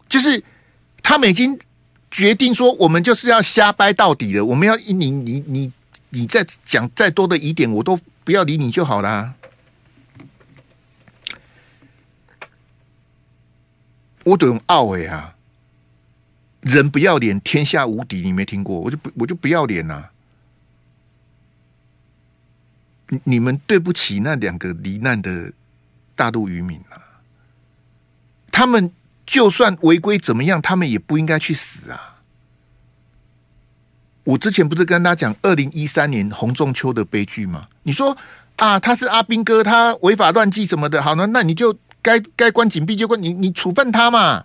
[0.07, 0.41] 就是
[1.03, 1.59] 他们已经
[2.09, 4.45] 决定说，我们就是要瞎掰到底了。
[4.45, 5.69] 我们要你你你
[6.15, 9.35] 你再讲再多的疑点，我都不要理你就好啦。
[14.23, 15.35] 我都用奥诶啊！
[16.61, 18.21] 人不要脸，天下无敌。
[18.21, 18.79] 你没听过？
[18.79, 20.11] 我就不，我就不要脸呐、啊！
[23.25, 25.53] 你们对不起那两个罹难的
[26.15, 27.21] 大陆渔民啊！
[28.51, 28.91] 他们
[29.27, 32.14] 就算违规怎么样，他们也不应该去死啊！
[34.25, 37.67] 我之前不是跟大家讲二零一三年洪仲丘的悲剧吗？
[37.83, 38.17] 你说
[38.57, 44.43] 啊，他是阿兵哥，他违法乱纪什么的，好呢，那你就该该关禁闭就关，你你处分他嘛。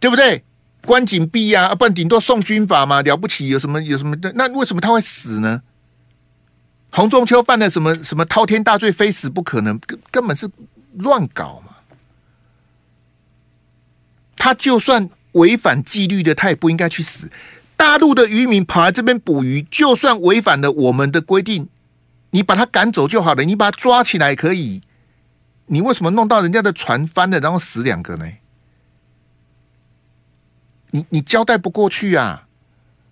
[0.00, 0.44] 对不对？
[0.82, 4.32] 关禁闭呀，啊，不然顶多送军法嘛，了不起有什么有什么的？
[4.36, 5.62] 那为什么他会死呢？
[6.90, 10.48] 洪仲丘犯了什么什么滔天大罪，非死不可能，根根本是
[10.94, 11.74] 乱搞嘛。
[14.36, 17.28] 他就算违反纪律的，他也不应该去死。
[17.78, 21.68] 大陆的渔民跑来这边捕鱼，就算违反了我们的规定，
[22.30, 24.82] 你把他赶走就好了，你把他抓起来可以。
[25.66, 28.26] 你为什么弄到人家的船翻了，然后死两个呢？
[30.90, 32.48] 你你交代不过去啊！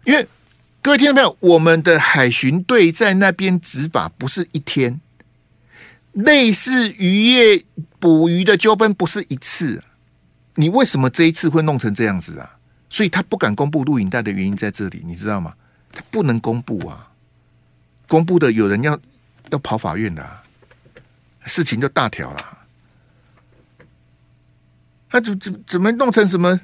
[0.05, 0.27] 因为
[0.83, 5.01] 各位听到没有，我们的海巡队在那边执法不是一天，
[6.13, 7.65] 类似渔业
[8.01, 9.85] 捕鱼的纠纷不是一次。
[10.57, 12.56] 你为什么这一次会弄成这样子啊？
[12.89, 15.55] 所以他不敢公布录影带的原因在这里，你知道吗？
[15.93, 17.11] 他不能公布啊！
[18.07, 18.99] 公布的有人要
[19.51, 20.43] 要跑法院的、
[21.47, 22.59] 事情就大条了。
[25.09, 26.61] 他怎怎怎么弄成什么？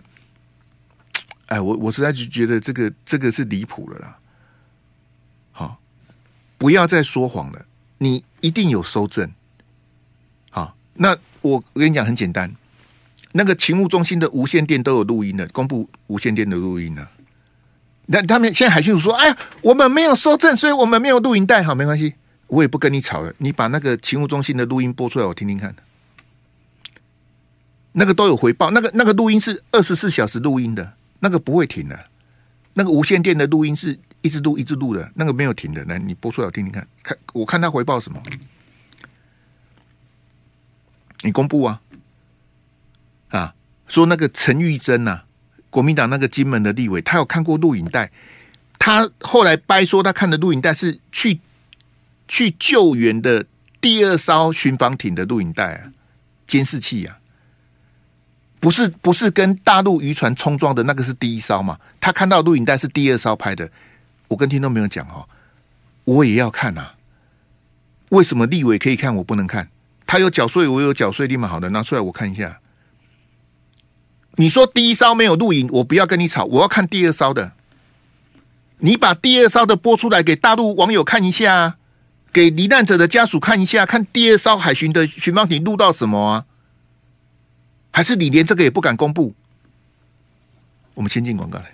[1.47, 4.19] 哎，我我实在就觉得这个这个是离谱了啦。
[5.51, 5.81] 好，
[6.59, 7.67] 不要再说谎了，
[7.99, 9.31] 你一定有收证。
[10.51, 12.55] 好，那我我跟你讲很简单，
[13.33, 17.09] 那个勤务中心的无线电都有录音的，公布无线电的录音呢。
[18.07, 22.15] 那他们现在海巡署说：“哎呀，我们没有收证，所以我们没有录音带。”好，没关系，
[22.47, 23.33] 我也不跟你吵了。
[23.39, 25.75] 你把那个勤务中心的录音播出来，我听听看。
[27.93, 31.99] 那个都有回报，那个那个录音是二十四小时录音的，那个不会停的。
[32.75, 35.85] 那个无线电的录音是一直录一直录的，那个没有停的。
[35.85, 38.23] 来，你播出来我听听看，看我看他回报什么？
[41.21, 41.82] 你公布啊，
[43.93, 45.21] 说那个陈玉珍呐，
[45.69, 48.11] 国民党那个金门的立委，他有看过录影带，
[48.79, 51.41] 他后来掰说他看的录影带是去
[52.27, 53.45] 去救援的
[53.83, 55.93] 第二艘巡防艇的录影带啊，
[56.47, 57.19] 监视器啊。
[58.59, 61.79] 不是不是跟大陆渔船冲撞的那个是第一艘嘛？
[62.01, 63.69] 他看到录影带是第二艘拍的。
[64.29, 65.29] 我跟听众朋友讲哦，
[66.05, 66.95] 我也要看啊。
[68.09, 69.69] 为什么立委可以看，我不能看？
[70.07, 72.61] 他有缴税，我有缴税，立马好的拿出来我看一下。
[74.37, 77.53] 你说第一艘没有录影，我不要跟你吵，我要看第二艘的。
[78.79, 81.77] 你把第二艘的播出来给大陆网友看一下，
[82.33, 86.47] 给罹难者的家属看一下，看第二艘海巡的巡防艇录到什么啊？
[87.93, 89.35] 还是你连这个也不敢公布？
[90.95, 91.67] 我们先进广告来。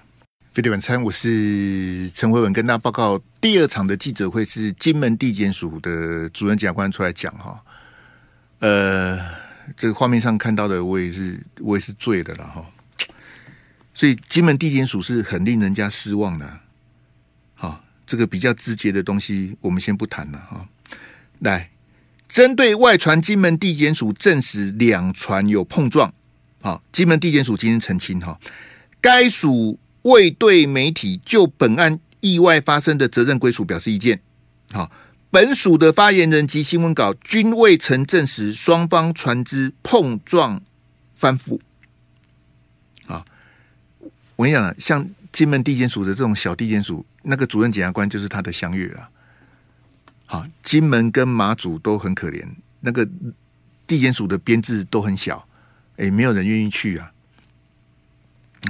[0.53, 7.62] 飞碟晚餐，我是陈慧文，跟大家报告第二场的记者会是金门地检署的主任检察官出来讲哈。
[8.59, 9.21] 呃，
[9.77, 12.65] 这个画面上看到的，我也是我也是醉的了哈。
[13.95, 16.61] 所以金门地检署是很令人家失望的。
[17.55, 20.69] 好，这个比较直接的东西，我们先不谈了哈。
[21.41, 21.71] 来。
[22.29, 26.13] 针对外传金门地检署证实两船有碰撞，
[26.61, 28.39] 好，金门地检署今天澄清哈，
[29.01, 34.21] 该署未对媒体就本案意外发生的责任归属表示意见，
[34.73, 34.91] 好，
[35.31, 40.62] 本署的发言人及新闻稿均未曾证实双方船只碰撞
[41.14, 41.61] 翻覆，
[43.07, 43.25] 啊，
[44.37, 49.11] 我跟你讲了，像金门地检署的这种小地检署，那个主任检察官就是他的相遇啊。
[50.25, 52.43] 好，金门跟马祖都很可怜，
[52.81, 53.07] 那个
[53.87, 55.47] 地检署的编制都很小，
[55.99, 57.12] 哎、没有人愿意去啊。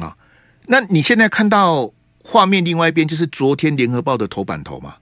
[0.00, 0.16] 啊，
[0.66, 1.92] 那你现在看到
[2.24, 4.96] 画面另外一边，就是昨天联合报的头版头嘛。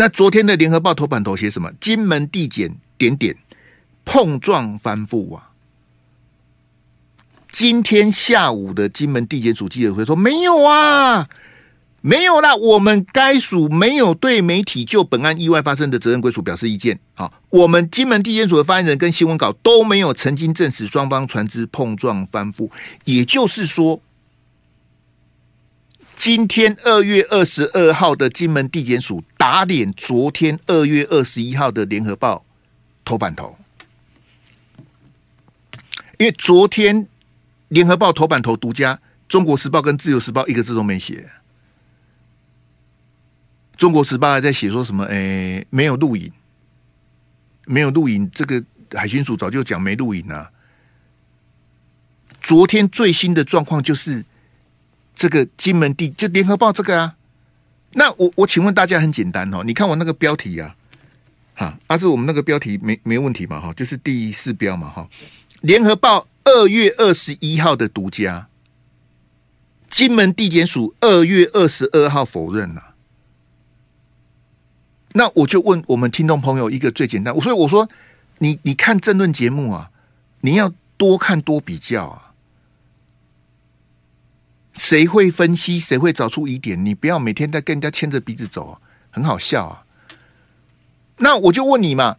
[0.00, 1.72] 那昨天的联合报头版头写什么？
[1.80, 3.34] 金门地检点点
[4.04, 5.50] 碰撞翻覆啊。
[7.50, 11.28] 今天下午的金门地检署记者会说没有啊。
[12.00, 16.96] 没有啦，我们该署没有对媒体就本案意外发生的责任归属表示意见。
[17.14, 22.70] 好，我们金门地检署的发言人跟新闻稿都没有曾经证实双方船只碰撞翻覆。
[23.04, 24.00] 也就是说，
[26.18, 32.44] 今天二月二十二号的金门地检署打脸昨天二月二十一号的联合报
[33.04, 33.56] 头版头，
[36.18, 37.06] 因为昨天
[37.68, 41.30] 联合报头版头独家，中国时报跟自由时报一个字都没写。
[43.76, 45.04] 中国时报还在写说什么？
[45.04, 46.32] 诶，没有录影，
[47.64, 48.28] 没有录影。
[48.32, 48.60] 这个
[48.92, 50.50] 海巡署早就讲没录影啊。
[52.40, 54.24] 昨天最新的状况就是
[55.18, 57.16] 这个金门地就联合报这个啊。
[57.94, 60.76] 那我我请问大家很简单哦，你看我那个标题啊，
[61.56, 63.60] 哈，啊是我们那个标题没没问题嘛？
[63.60, 64.88] 哈，就是第四标嘛？
[64.88, 65.08] 哈，
[65.62, 68.46] 联合报二月二十一号的独家，
[69.90, 72.94] 金门地检署二月二十二号否认了。
[75.14, 77.88] 那我就问我们听众朋友一个最简单，我所以我说，
[78.38, 79.90] 你你看政论节目啊，
[80.42, 82.27] 你要多看多比较啊，
[84.78, 88.78] 谁会分析，谁会找出疑点，你不要每天在跟人家牵着鼻子走啊，
[89.10, 89.82] 很好笑啊。
[91.18, 92.16] 那我就问你嘛，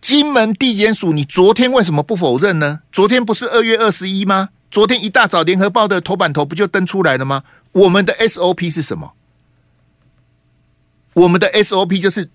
[0.00, 2.82] 金门地检署，你昨天为什么不否认呢？
[2.92, 4.50] 昨天不是二月二十一吗？
[4.70, 7.42] 昨天一大早联合报的头版头不就登出来了吗？
[7.72, 9.12] 我们的 SOP 是什么？
[11.14, 12.28] 我们的 SOP 就是，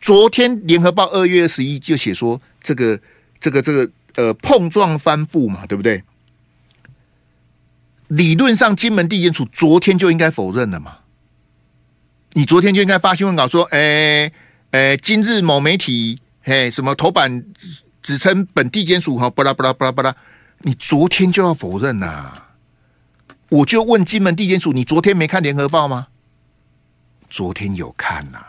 [0.00, 2.98] 昨天联合报二月二十一就写说这个
[3.40, 6.02] 这个这个呃碰撞翻覆嘛，对不对？
[8.08, 10.98] 理论上金门地检署昨天就应该否认了嘛，
[12.34, 14.30] 你昨天就应该发新闻稿说，哎
[14.70, 17.44] 哎，今日某媒体嘿什么头版
[18.02, 20.14] 指称本地检署哈巴拉巴拉巴拉巴拉，
[20.60, 22.32] 你昨天就要否认呐？
[23.48, 26.08] 我就问金门地检署，你昨天没看联合报吗？
[27.30, 28.46] 昨天有看呐、啊。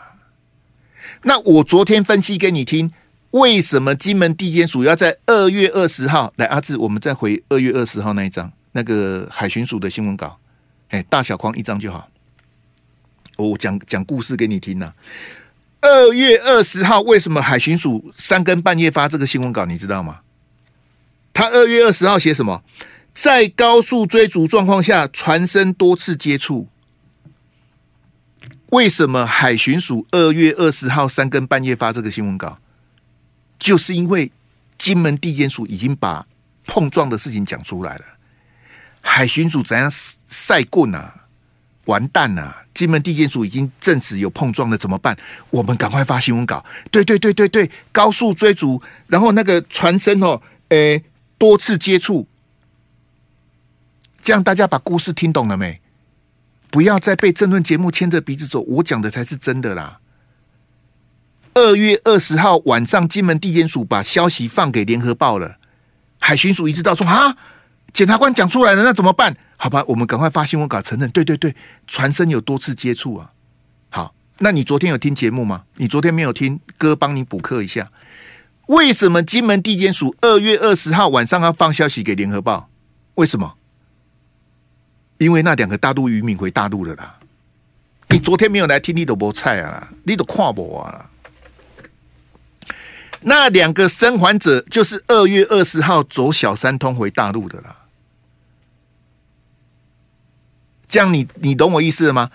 [1.22, 2.92] 那我昨天分析给你听，
[3.30, 6.46] 为什么金门地检署要在二月二十号来？
[6.46, 10.38] 阿志，我们再回二月二十号那一张，那个海巡署的新闻稿，
[10.88, 12.08] 哎，大小框一张就好。
[13.36, 14.92] 我讲讲故事给你听呐、
[15.80, 19.64] 二月二十号，为什么海巡署三更半夜发这个新闻稿？
[19.64, 20.20] 你知道吗？
[21.32, 22.62] 他二月二十号写什么？
[23.14, 26.68] 在高速追逐状况下，船身多次接触。
[28.70, 32.58] 为什么海巡署二月二十号三更半夜发这个新闻稿？
[33.58, 34.30] 就是因为
[34.76, 36.26] 金门地检署已经把
[36.66, 38.04] 碰撞的事情讲出来了。
[39.00, 39.92] 海巡署怎样
[40.26, 41.14] 赛棍啊？
[41.84, 42.54] 完蛋呐！
[42.74, 45.16] 金门地检署已经证实有碰撞了，怎么办？
[45.50, 46.64] 我们赶快发新闻稿。
[46.90, 51.02] 对对对对对，高速追逐，然后那个船身哦，诶，
[51.38, 52.28] 多次接触，
[54.22, 55.80] 这样大家把故事听懂了没？
[56.70, 59.98] 不要再被政论节目牵着鼻子走，我讲的才是真的啦。
[61.54, 65.56] 二月二十号晚上，金门地检署把消息放给联合报了，
[66.18, 67.34] 海巡署一知道说啊，
[67.92, 69.36] 检察官讲出来了，那怎么办？
[69.56, 71.54] 好吧，我们赶快发新闻稿承认，对对对，
[71.86, 73.32] 船身有多次接触啊。
[73.88, 75.64] 好，那你昨天有听节目吗？
[75.76, 77.90] 你昨天没有听，哥帮你补课一下。
[78.66, 82.68] 为什么金门地检署二月二十号晚上要放消息给联合报？
[83.14, 83.54] 为什么？
[85.16, 87.18] 因为那两个大陆渔民回大陆了啦，
[88.10, 91.07] 你昨天没有来听，你都没菜啊，你都看不啊。
[93.28, 97.76] 那两个生还者就是二月二十号走小三通回大陆的啦。
[100.88, 102.30] 这样你你懂我意思了吗？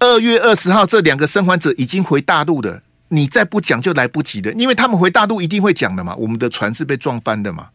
[0.00, 6.14] 二月二十号这两个生还者已经回大陆的，你再不讲就来不及了，因为他们回大陆一定会讲的嘛。
[6.16, 7.70] 我们的船是被撞翻的嘛。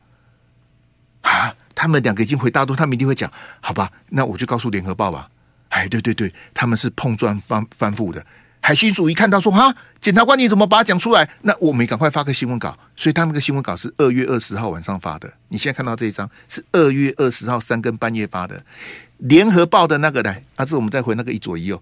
[1.21, 1.55] 啊。
[1.73, 3.31] 他们两个已经回大陆，他们一定会讲，
[3.61, 3.89] 好吧？
[4.09, 5.29] 那我就告诉联合报吧。
[5.69, 8.23] 哎，对对对，他们是碰撞翻翻覆的。
[8.61, 11.27] 海巡署一看到说，哈，检察官你怎么把它讲出来？
[11.41, 12.77] 那我们赶快发个新闻稿。
[12.95, 15.31] 所以他那个新闻稿是二月二十号晚上发的。
[15.47, 18.63] 你现在看到这一张是二月二十号三更半夜发的。
[19.17, 21.81] 联合报的那个来，阿志，我们再回那个一左一右。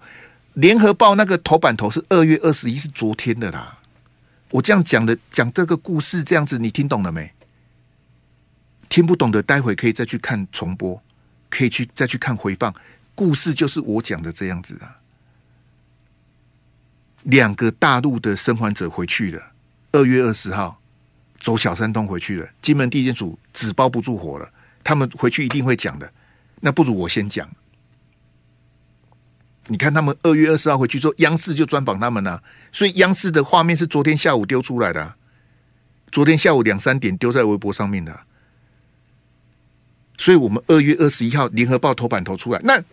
[0.54, 3.78] 联合报那个头版头是二月二十一，是昨天的啦。
[4.52, 7.32] 我这样讲的，讲这个故事这样子，你听懂了没？
[8.88, 11.02] 听不懂的，待会可以再去看重播，
[11.50, 12.74] 可以去再去看回放。
[13.16, 14.99] 故事就是我讲的这样子啊。
[17.24, 19.42] 两个大陆的生还者回去了，
[19.92, 20.80] 二月二十号
[21.40, 22.50] 走小山东回去了。
[22.62, 24.52] 金门地检署纸包不住火了，
[24.84, 26.12] 他们回去一定会讲的。
[26.62, 27.50] 那不如我先讲。
[29.68, 32.42] 你看他们二月二十号回去之后，央视就专访他们了，
[32.72, 35.14] 所以央视的画面是昨天下午丢出来的，
[36.12, 38.20] 昨天下午两三点丢在微博上面的。
[40.18, 42.84] 所以，我们二月二十一号联合报头版头出来，那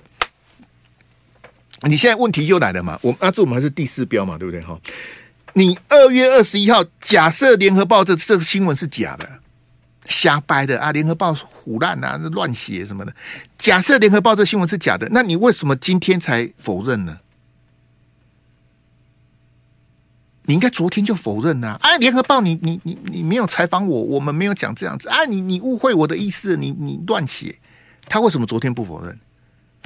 [1.86, 2.98] 你现在问题又来了嘛？
[3.02, 4.60] 我们阿志，我们还是第四标嘛，对不对？
[4.62, 4.78] 哈，
[5.54, 9.28] 你二月二十一号假设联合报这这个新闻是假的，
[10.06, 10.92] 瞎掰的啊！
[10.92, 13.14] 联合报胡烂啊，乱写什么的。
[13.56, 17.18] 假设联合报这新闻是假的，那你为什么今天才否认呢？
[20.48, 21.76] 你应该昨天就否认呐！
[21.80, 25.24] 啊，联合报，你你你你没有采访我，我们没有讲这样子啊！
[25.24, 27.58] 你你误会我的意思，你你乱写。
[28.08, 29.18] 他为什么昨天不否认？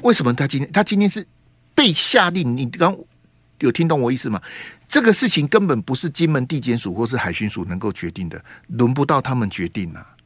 [0.03, 1.27] 为什么他今天他今天是
[1.75, 2.57] 被下令？
[2.57, 2.97] 你刚
[3.59, 4.41] 有听懂我意思吗？
[4.89, 10.17] 这个事情根本不是金门地检署或是海巡署能够决定的，轮不到他们决定啊！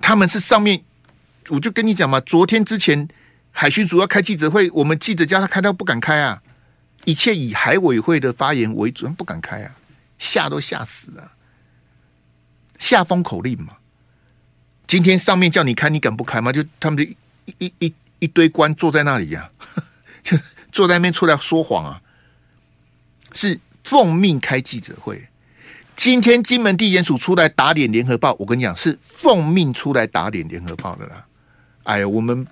[0.00, 0.82] 他们是上面，
[1.48, 3.08] 我就跟你讲嘛，昨天之前
[3.52, 6.42] 海巡署要开记者会，我们记者叫他开，他不敢开啊。
[7.06, 9.74] 一切以海委会的发言为准，不敢开啊，
[10.18, 11.32] 吓都吓死了，
[12.78, 13.76] 下封口令嘛。
[14.86, 16.52] 今天上面叫你开，你敢不开吗？
[16.52, 17.16] 就他们的
[17.46, 19.50] 一一一一堆官坐在那里呀、
[20.24, 20.36] 就
[20.72, 22.02] 坐在那边出来说谎啊，
[23.32, 25.28] 是奉命开记者会。
[25.94, 31.26] 今天金门地检署出来打脸联合报，我跟你讲，是奉命出来打脸联合报的啦。
[31.84, 32.46] 哎呀，我们。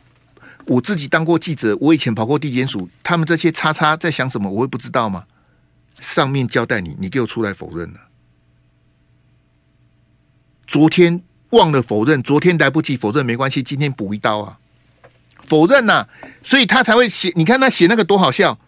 [0.66, 5.26] 我自己当过记者，我以前跑过地检署，他们这些叉叉在想什么，我会不知道吗？
[5.98, 7.98] 上面交代你，你给我出来否认了。
[10.64, 11.20] 昨天
[11.50, 14.60] 忘了否认，昨天来不及否认没关系，今天补一刀啊，
[15.44, 16.06] 否认呐、
[16.42, 17.32] 所以他才会写。
[17.34, 18.58] 你看他写那个多好笑，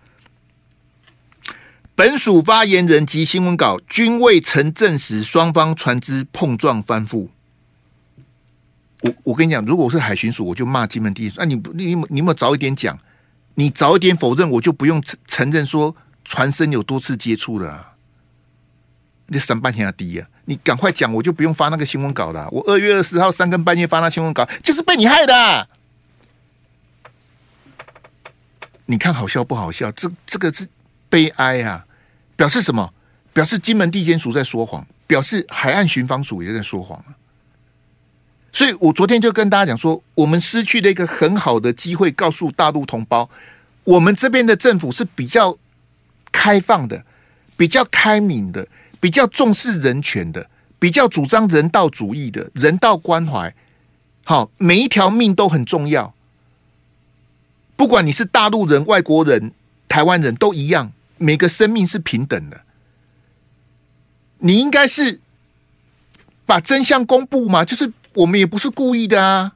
[1.95, 7.29] 本署发言人及新闻稿均未曾证实双方船只碰撞翻覆。
[9.03, 11.41] 我我跟你讲，如果我是海巡署，我就骂金门地检署。
[11.41, 12.99] 啊，你你你有没有早一点讲？
[13.55, 15.95] 你早一点否认，我就不用承承认说
[16.25, 17.91] 船身有多次接触了、啊。
[19.27, 20.27] 你三半天要低呀！
[20.45, 22.49] 你赶快讲，我就不用发那个新闻稿了。
[22.51, 25.69] 我二月二十号三更半夜发那新闻稿，就是被你害的。
[28.87, 29.91] 你看好笑不好笑？
[29.93, 30.69] 这这个是
[31.09, 31.85] 悲哀啊！
[32.37, 32.93] 表示什么？
[33.33, 37.17] 表示金门地检署在说谎，表示海岸巡防署也在说谎啊！
[38.53, 43.29] 所以我昨天就跟大家讲说，我们失去了一个很好的机会，告诉大陆同胞，
[43.83, 45.59] 我们这边的政府是比较
[46.31, 47.05] 开放的，
[47.57, 48.69] 比较开明的，
[49.01, 53.53] 比较重视人权的，比较主张人道主义的，人道关怀。
[54.25, 56.14] 好，每一条命都很重要。
[57.77, 59.53] 不管你是大陆人、外国人、
[59.89, 62.63] 台湾人都一样，每个生命是平等的。
[64.39, 65.21] 你应该是
[66.47, 67.65] 把真相公布嘛？
[67.65, 69.53] 就是我们也不是故意的啊。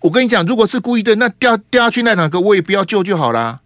[0.00, 3.60] 我跟你讲，如果是故意的，那掉掉下去那两个我也不要救就好啦。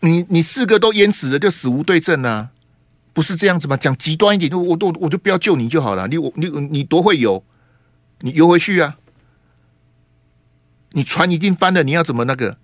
[0.00, 2.50] 你你四个都淹死了，就死无对证啊，
[3.12, 3.76] 不是这样子吗？
[3.76, 6.08] 讲极端一点，就我我我就不要救你就好了。
[6.08, 7.42] 你我你你多会游？
[8.20, 8.98] 你游回去啊！
[10.92, 12.56] 你船已经翻了，你要怎么那个？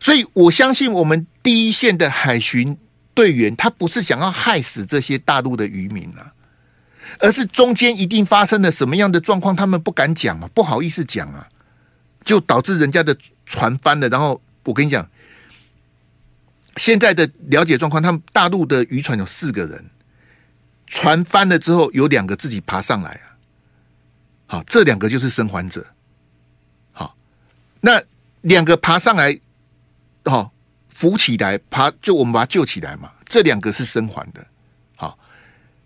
[0.00, 2.78] 所以我相信我们第一线的海巡
[3.14, 6.32] 队员，他不是想要害死这些大陆的渔民啊，
[7.18, 11.48] 而是中间一定发生了什么样的状况，他们不敢讲啊，不好意思讲啊，
[12.22, 14.08] 就导致人家的船翻了。
[14.08, 15.08] 然后我跟你讲，
[16.76, 19.84] 现在的了解状况，他们大陆的渔船有四个人，
[20.86, 23.34] 船翻了之后，有两个自己爬上来啊。
[24.46, 25.84] 好，这两个就是生还者。
[27.80, 28.02] 那
[28.42, 29.38] 两个爬上来，
[30.24, 30.52] 好
[30.88, 33.12] 浮起来，爬就我们把他救起来嘛。
[33.26, 34.46] 这两个是生还的。
[34.96, 35.18] 好，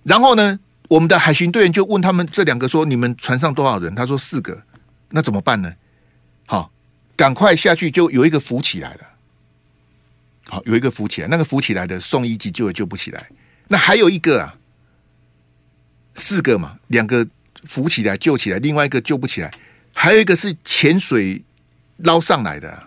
[0.03, 4.62] 然后呢，我们的海巡队员就问他们这两个说：“你们船上多少人？”他说：“四个。”
[5.11, 5.74] 那怎么办呢？
[6.47, 6.72] 好，
[7.16, 9.01] 赶快下去，就有一个浮起来了。
[10.49, 13.28] 好，有一个浮起来，那个浮起来的送医急救也救不起来。
[13.68, 14.57] 那还有一个啊，
[16.14, 17.26] 四个嘛，两个。
[17.64, 19.49] 浮起来救起来，另外一个救不起来，
[19.95, 21.40] 还有一个是潜水
[22.03, 22.82] 捞上来的。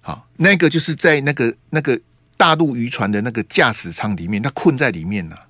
[0.00, 2.00] 好，那个就是在那个那个
[2.36, 5.46] 大陆渔船的那个驾驶舱里面，他困在里面了。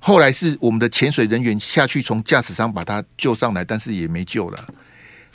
[0.00, 4.68] 后来是我们的潜水人员下去从驾驶舱把他救上来，但是也没救了。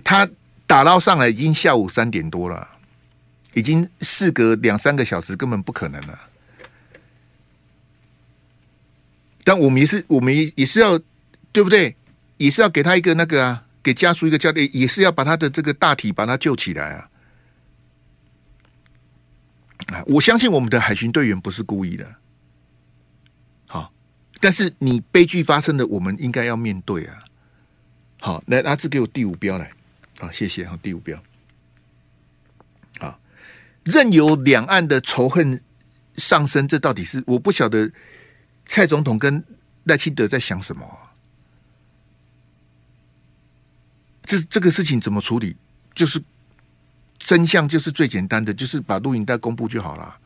[0.03, 0.27] 他
[0.65, 2.67] 打捞上来已经下午三点多了，
[3.53, 6.19] 已经事隔两三个小时，根本不可能了。
[9.43, 10.97] 但我们也是，我们也也是要，
[11.51, 11.95] 对不对？
[12.37, 17.09] 也是要给他一个那个啊，给家属一个交代，也是要把他的这个大体把他救起来啊！
[20.07, 22.15] 我相信我们的海巡队员不是故意的，
[23.67, 23.93] 好，
[24.39, 27.19] 但是你悲剧发生的，我们应该要面对啊！
[28.21, 29.71] 好，来，阿志给我第五标来，
[30.17, 31.21] 好，谢谢，好，第五标，
[32.99, 33.19] 好，
[33.83, 35.61] 任由两岸的仇恨
[36.15, 37.91] 上升，这到底是我不晓得。
[38.65, 39.43] 蔡总统跟
[39.83, 40.87] 赖清德在想什么？
[44.25, 45.55] 这这个事情怎么处理？
[45.93, 46.21] 就是
[47.19, 50.17] 真相，就是最简单的，就是把录影带公布就好了，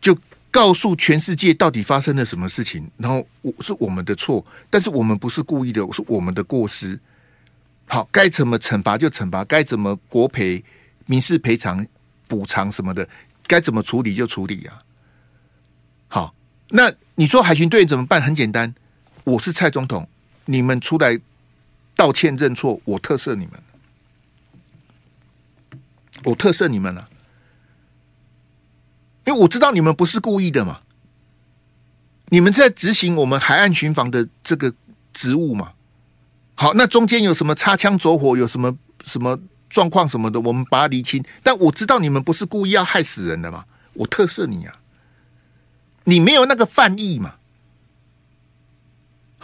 [0.00, 0.16] 就
[0.50, 2.90] 告诉全世界到底发生了什么事情。
[2.96, 6.98] 然后我是我们的错，但是我们不是故意的，是我们的过失。
[7.86, 10.64] 好，该怎么惩罚就惩罚，该怎么国赔、
[11.06, 11.86] 民事赔偿、
[12.26, 13.08] 补偿什么的，
[13.46, 14.82] 该怎么处理就处理、啊。
[16.08, 16.34] 好，
[16.70, 18.20] 那你说海巡队怎么办？
[18.20, 18.74] 很简单，
[19.22, 20.08] 我是蔡总统，
[20.46, 21.16] 你们出来
[21.96, 23.52] 道歉认错，我特赦你们，
[26.24, 27.08] 我特赦你们了，
[29.24, 30.80] 因为我知道你们不是故意的嘛，
[32.28, 34.72] 你们在执行我们海岸巡防的这个
[35.12, 35.72] 职务嘛。
[36.54, 39.38] 好，那中间有什么擦枪走火，有什么什么
[39.68, 41.24] 状况什么的，我们把它厘清。
[41.42, 44.74] 但我知道你们不是故意要害死人的嘛，我特赦你啊。
[46.04, 47.34] 你没有那个犯意嘛？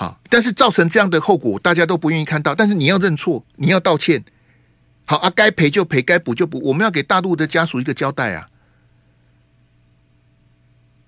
[0.02, 2.54] 啊，但是造成这样的后果，大家都不愿意看到。
[2.56, 4.24] 但是你要认错，你要道歉。
[5.04, 6.60] 好啊，该赔就赔，该补就补。
[6.60, 8.48] 我们要给大陆的家属一个交代啊！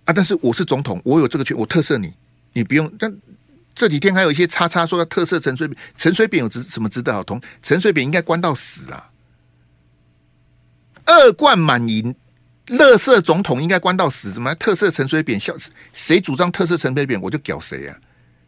[0.05, 2.12] 啊，但是我是总统，我有这个权，我特赦你，
[2.53, 2.92] 你不用。
[2.99, 3.12] 但
[3.74, 7.40] 这几天还有一些叉叉说要特赦陈水扁，陈水扁有值什么值得好同？
[7.62, 9.11] 陈水扁应该关到死啊！
[11.07, 12.14] 恶贯满盈。
[12.68, 15.38] 垃圾总统应该关到死，怎么特赦陈水扁？
[15.38, 15.55] 笑，
[15.92, 17.99] 谁主张特赦陈水扁，我就屌谁啊！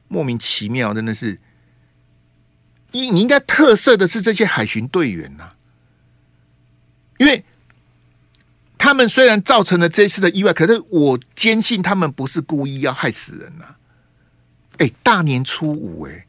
[0.08, 1.38] 莫名其妙，真的是。
[2.92, 5.50] 你你应该特赦的是这些海巡队员呐、
[7.18, 7.44] 因为
[8.78, 13.76] 他们虽然造成了这次的意外，可是我坚信他们不是故意要害死人呐、啊。
[14.78, 16.26] 哎，大年初五、欸，哎，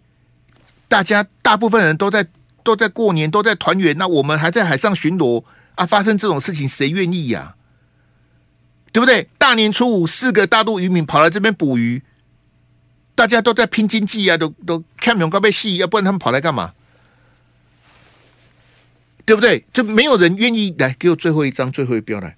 [0.87, 2.27] 大家大部分人都在
[2.63, 5.85] 都在过年，都在团圆，那我们还在海上巡逻啊！
[5.85, 7.55] 发生这种事情，谁愿意呀、
[8.91, 9.29] 对不对？
[9.37, 12.03] 大年初五，四个大陆渔民跑来这边捕鱼，
[13.17, 16.75] 大家都在拼经济啊，都都看明高被戏，要不然他们跑来干嘛？
[19.25, 19.65] 对不对？
[19.73, 22.37] 就没有人愿意来给我最后一张最后一标来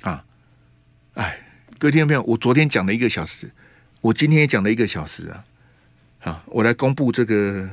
[0.00, 0.24] 啊！
[1.12, 1.46] 哎，
[1.78, 2.22] 各位听众朋友？
[2.22, 3.50] 我昨天讲了一个小时，
[4.00, 5.44] 我今天也讲了一个小时啊！
[6.20, 7.68] 啊，我来公布这个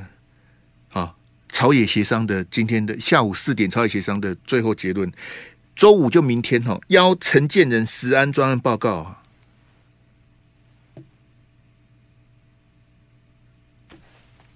[0.92, 1.14] 啊，
[1.48, 5.10] 朝野协商的今天的下午四点朝野协商的最后结论，
[5.74, 9.22] 周五就明天哈、哦，邀陈建仁食安专案报告啊。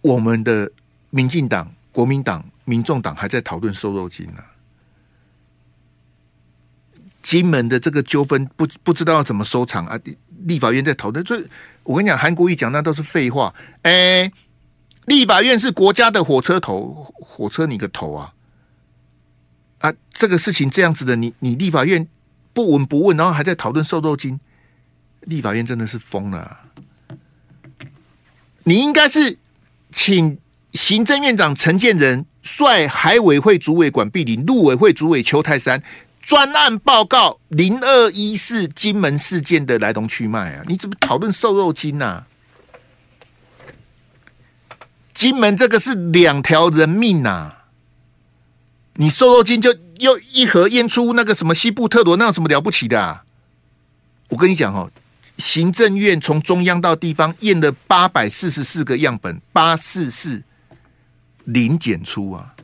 [0.02, 0.70] 我们的
[1.10, 4.42] 民进党、国民党、民众党还在讨论瘦肉精呢、
[7.20, 10.00] 金门的这个纠纷不不知道要怎么收场啊！
[10.46, 11.44] 立法院在讨论，这
[11.82, 13.54] 我跟你讲，韩国瑜讲那都是废话。
[13.82, 14.32] 哎，
[15.04, 18.32] 立法院是国家的火车头，火车你个头啊！
[19.80, 22.08] 啊，这个事情这样子的，你你立法院
[22.54, 24.40] 不闻不问，然后还在讨论瘦肉精，
[25.20, 26.60] 立法院真的是疯了、
[28.64, 29.36] 你应该是。
[29.92, 30.38] 请
[30.72, 35.82] 行政院长陈建仁率海委会主委管碧玲、陆委会主委邱泰山
[36.22, 40.62] 专案报告零二一四金门事件的来龙去脉啊！
[40.66, 42.26] 你怎么讨论瘦肉精啊？
[45.12, 47.52] 金门这个是两条人命呐！
[48.94, 53.24] 你瘦肉精就又一盒验出那个什么西部特罗，那有什么了不起的啊？
[54.28, 54.90] 我跟你讲哦。
[55.40, 60.42] 行政院从中央到地方验了八百四十四个样本，八四四
[61.44, 62.54] 零检出啊！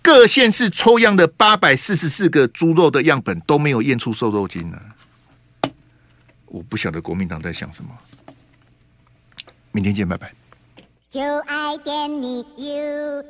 [0.00, 4.80] 各县市抽样的八百四十四个猪肉的样本都没有验出瘦肉精呢。
[6.46, 7.90] 我不晓得国民党在想什么。
[9.70, 10.32] 明天见，拜拜。
[11.10, 13.22] 就爱点你 UFO